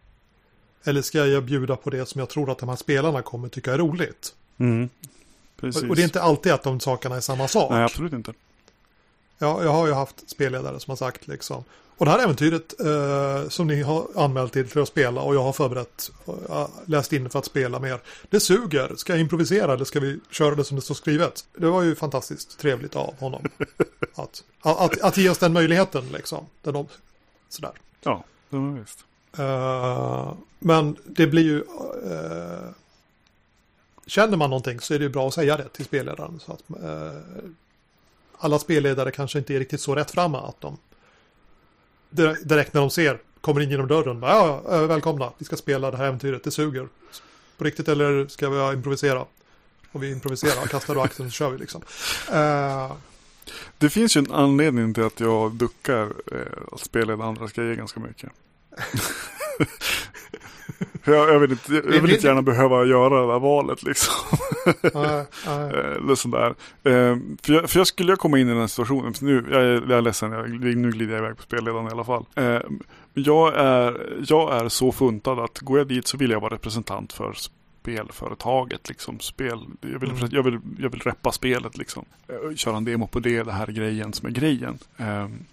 [0.85, 3.73] Eller ska jag bjuda på det som jag tror att de här spelarna kommer tycka
[3.73, 4.35] är roligt?
[4.59, 4.89] Mm.
[5.57, 7.71] Och, och, det är inte alltid att de sakerna är samma sak.
[7.71, 8.33] Nej, absolut inte.
[9.39, 11.65] Ja, jag har ju haft spelledare som har sagt liksom.
[11.97, 15.43] Och det här äventyret eh, som ni har anmält till för att spela och jag
[15.43, 18.01] har förberett, uh, läst in för att spela mer.
[18.31, 18.95] Det suger.
[18.97, 21.47] Ska jag improvisera eller ska vi köra det som det står skrivet?
[21.57, 23.45] Det var ju fantastiskt trevligt av honom.
[24.15, 26.47] att, att, att, att ge oss den möjligheten liksom.
[26.63, 26.87] Den,
[27.49, 27.73] sådär.
[28.03, 29.05] Ja, det var visst.
[29.39, 31.59] Uh, men det blir ju...
[31.59, 32.71] Uh,
[34.07, 36.41] känner man någonting så är det bra att säga det till spelledaren.
[36.41, 37.21] Så att, eh,
[38.39, 40.79] alla spelledare kanske inte är riktigt så rätt framma att de
[42.43, 45.97] direkt när de ser, kommer in genom dörren, bara, ja, välkomna, vi ska spela det
[45.97, 46.89] här äventyret, det suger.
[47.57, 49.25] På riktigt eller ska vi improvisera?
[49.93, 51.83] Och vi improviserar, kastar du axeln så kör vi liksom.
[52.33, 52.93] Uh,
[53.79, 56.39] det finns ju en anledning till att jag duckar eh,
[56.73, 58.31] att spela andras grejer ganska mycket.
[61.05, 64.15] jag, jag, vill inte, jag vill inte gärna behöva göra det där valet liksom.
[64.95, 65.71] Nej, nej.
[65.97, 66.55] Eller sådär.
[66.85, 69.15] Eh, för, jag, för jag skulle komma in i den här situationen.
[69.21, 72.05] Nu, jag, är, jag är ledsen, jag, nu glider jag iväg på spelledaren i alla
[72.05, 72.25] fall.
[72.35, 72.61] Eh,
[73.15, 77.13] jag, är, jag är så funtad att går jag dit så vill jag vara representant
[77.13, 77.35] för
[77.85, 78.89] spelföretaget.
[78.89, 79.61] Liksom, spel.
[79.81, 80.29] Jag, vill, mm.
[80.31, 82.05] jag, vill, jag vill reppa spelet liksom.
[82.29, 84.79] Eh, köra en demo på det, det här är grejen som är grejen.
[84.97, 85.45] Um,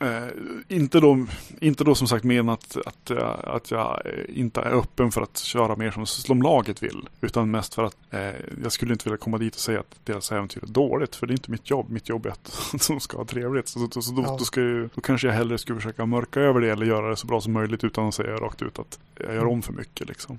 [0.00, 0.28] Eh,
[0.68, 1.26] inte, då,
[1.60, 5.76] inte då som sagt menat att, att, att jag inte är öppen för att köra
[5.76, 7.08] mer som, som laget vill.
[7.20, 8.30] Utan mest för att eh,
[8.62, 11.16] jag skulle inte vilja komma dit och säga att deras äventyr är dåligt.
[11.16, 11.90] För det är inte mitt jobb.
[11.90, 13.68] Mitt jobb är att de ska ha trevligt.
[13.68, 14.36] Så, så, så då, ja.
[14.38, 17.16] då, ska ju, då kanske jag hellre skulle försöka mörka över det eller göra det
[17.16, 20.08] så bra som möjligt utan att säga rakt ut att jag gör om för mycket.
[20.08, 20.38] Liksom.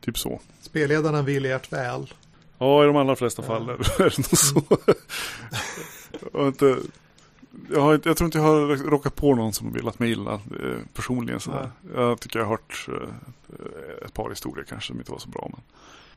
[0.00, 0.40] Typ så.
[0.60, 2.14] Spelledarna vill ert väl.
[2.58, 4.62] Ja, i de allra flesta fall är det nog så.
[7.70, 10.78] Jag, har, jag tror inte jag har råkat på någon som velat mig illa eh,
[10.94, 11.40] personligen.
[11.40, 11.70] Sådär.
[11.94, 15.48] Jag tycker jag har hört eh, ett par historier kanske som inte var så bra.
[15.52, 15.60] Men,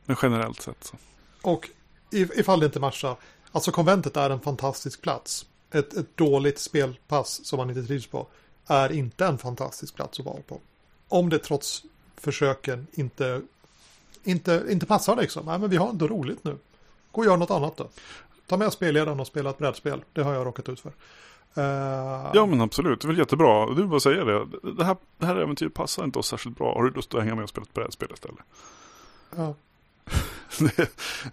[0.04, 0.96] men generellt sett så.
[1.42, 1.70] Och
[2.10, 3.16] ifall det inte matchar.
[3.52, 5.46] Alltså konventet är en fantastisk plats.
[5.70, 8.26] Ett, ett dåligt spelpass som man inte trivs på
[8.66, 10.60] är inte en fantastisk plats att vara på.
[11.08, 11.84] Om det trots
[12.16, 13.42] försöken inte,
[14.24, 15.46] inte, inte passar liksom.
[15.46, 16.58] Nej, men vi har ändå roligt nu.
[17.12, 17.88] Gå och gör något annat då.
[18.46, 20.04] Ta med spelledaren och spela ett brädspel.
[20.12, 20.92] Det har jag råkat ut för.
[21.58, 23.74] Uh, ja men absolut, det är väl jättebra.
[23.74, 24.46] Du bara säga det.
[24.62, 26.74] Det här, det här äventyret passar inte oss särskilt bra.
[26.74, 28.38] Har du lust att hänga med och spela ett brädspel istället?
[29.36, 29.54] Ja.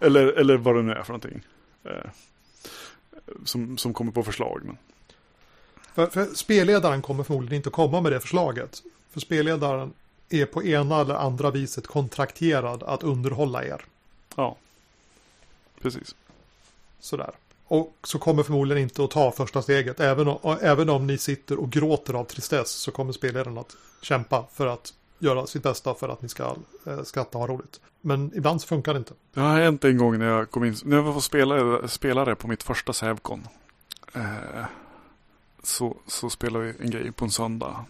[0.00, 1.42] eller, eller vad det nu är för någonting.
[1.84, 2.10] Eh,
[3.44, 4.62] som, som kommer på förslag.
[4.64, 4.76] Men...
[5.94, 8.82] För, för spelledaren kommer förmodligen inte att komma med det förslaget.
[9.10, 9.92] För spelledaren
[10.28, 13.84] är på ena eller andra viset kontrakterad att underhålla er.
[14.36, 14.56] Ja,
[15.80, 16.14] precis.
[17.02, 17.30] Sådär.
[17.64, 20.00] Och så kommer förmodligen inte att ta första steget.
[20.00, 24.46] Även om, även om ni sitter och gråter av tristess så kommer spelledaren att kämpa
[24.52, 27.80] för att göra sitt bästa för att ni ska eh, skratta och ha roligt.
[28.00, 29.14] Men ibland så funkar det inte.
[29.34, 32.48] Det har hänt en gång när jag kom in, när jag var spelare, spelare på
[32.48, 33.46] mitt första Sävcon.
[34.14, 34.64] Eh,
[35.62, 37.84] så, så spelade vi en grej på en söndag.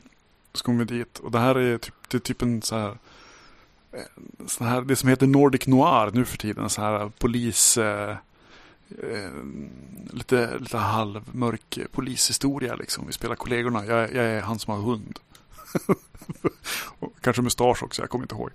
[0.53, 2.99] Så kom vi dit och det här är typ, det är typ en så här,
[4.47, 6.71] så här, det som heter Nordic Noir nu för tiden.
[6.71, 8.17] Så här polis, eh, eh,
[9.03, 9.30] Eh,
[10.11, 13.07] lite, lite halvmörk polishistoria liksom.
[13.07, 13.86] Vi spelar kollegorna.
[13.86, 15.18] Jag, jag är han som har hund.
[17.20, 18.51] Kanske mustasch också, jag kommer inte ihåg.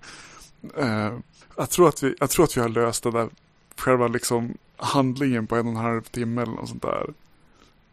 [0.78, 1.18] Eh,
[1.56, 3.30] jag, tror att vi, jag tror att vi har löst det där
[3.78, 7.14] själva liksom handlingen på en och en halv timme eller något sånt där.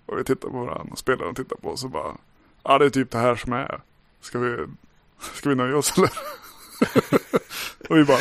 [0.06, 2.16] Och vi tittar på varandra och spelaren tittar på oss och bara
[2.62, 3.80] Ja det är typ det här som är.
[4.20, 4.66] Ska vi,
[5.34, 6.10] ska vi nöja oss eller?
[7.88, 8.20] och vi bara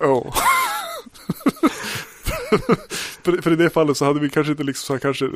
[0.00, 0.34] Ja.
[3.22, 5.26] för, för, i det fallet så hade vi kanske inte liksom så här, kanske,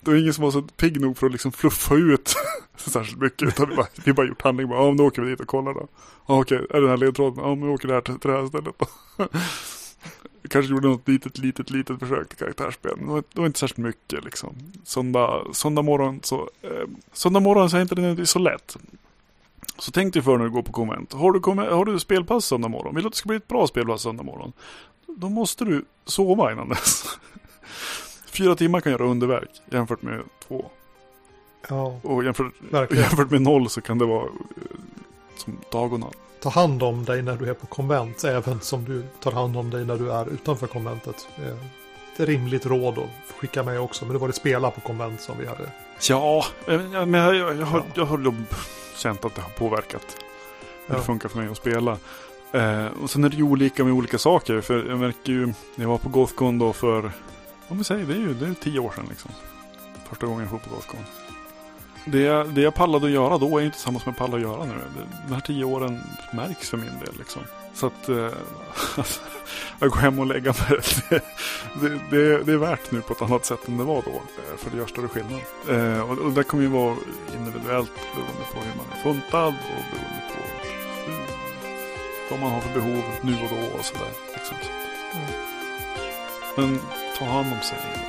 [0.00, 2.34] det var ingen som var så pigg nog för att liksom fluffa ut
[2.76, 3.48] särskilt mycket.
[3.48, 5.74] Utan vi bara, vi bara gjort handling, bara, ja nu åker vi dit och kollar
[5.74, 5.88] då.
[6.26, 7.44] Ja okej, är det den här ledtråden?
[7.44, 8.86] Ja men vi åker där till, till det här stället då.
[10.52, 12.98] kanske gjorde något litet, litet, litet försök till karaktärsspel.
[12.98, 14.54] Det var, det var inte särskilt mycket liksom.
[14.84, 18.76] Söndag, söndag morgon så, eh, söndag morgon så är inte det så lätt.
[19.78, 21.12] Så tänk dig för när du går på konvent.
[21.12, 22.94] Har du, har du spelpass söndag morgon?
[22.94, 24.52] Vill du att det ska bli ett bra spelpass söndag morgon?
[25.06, 27.04] Då måste du sova innan dess.
[28.26, 30.64] Fyra timmar kan göra underverk jämfört med två.
[31.68, 34.78] Ja, och jämfört, jämfört med noll så kan det vara eh,
[35.36, 36.16] som dag och natt.
[36.40, 39.70] Ta hand om dig när du är på konvent, även som du tar hand om
[39.70, 41.28] dig när du är utanför konventet.
[41.36, 44.80] Det är ett rimligt råd att skicka med också, men det var det spela på
[44.80, 45.70] konvent som vi hade.
[46.08, 48.34] Ja, men jag, jag, jag, har, jag har
[48.96, 50.16] känt att det har påverkat
[50.86, 50.98] hur ja.
[51.00, 51.98] det funkar för mig att spela.
[52.52, 54.60] Eh, och sen är det ju olika med olika saker.
[54.60, 57.12] För jag märker ju, när jag var på Gothcon då för,
[57.68, 59.30] om vi säger det är ju det är tio år sedan liksom.
[60.08, 61.00] Första gången jag var på Gothcon.
[62.04, 64.42] Det jag, det jag pallade att göra då är inte samma som jag pallar att
[64.42, 64.74] göra nu.
[65.28, 66.00] De här tio åren
[66.32, 67.42] märks för min del liksom.
[67.74, 68.16] Så att eh,
[69.78, 70.80] jag går hem och lägger mig.
[71.80, 74.10] Det, det, det, är värt nu på ett annat sätt än det var då.
[74.10, 75.40] Eh, för det gör större skillnad.
[75.70, 76.96] Eh, och, och det kommer ju vara
[77.38, 80.31] individuellt beroende på hur man är funtad och beroende på
[82.32, 84.12] vad man har för behov nu och då och sådär.
[84.34, 84.56] Liksom.
[85.14, 85.30] Mm.
[86.56, 86.80] Men
[87.18, 88.01] ta hand om sig.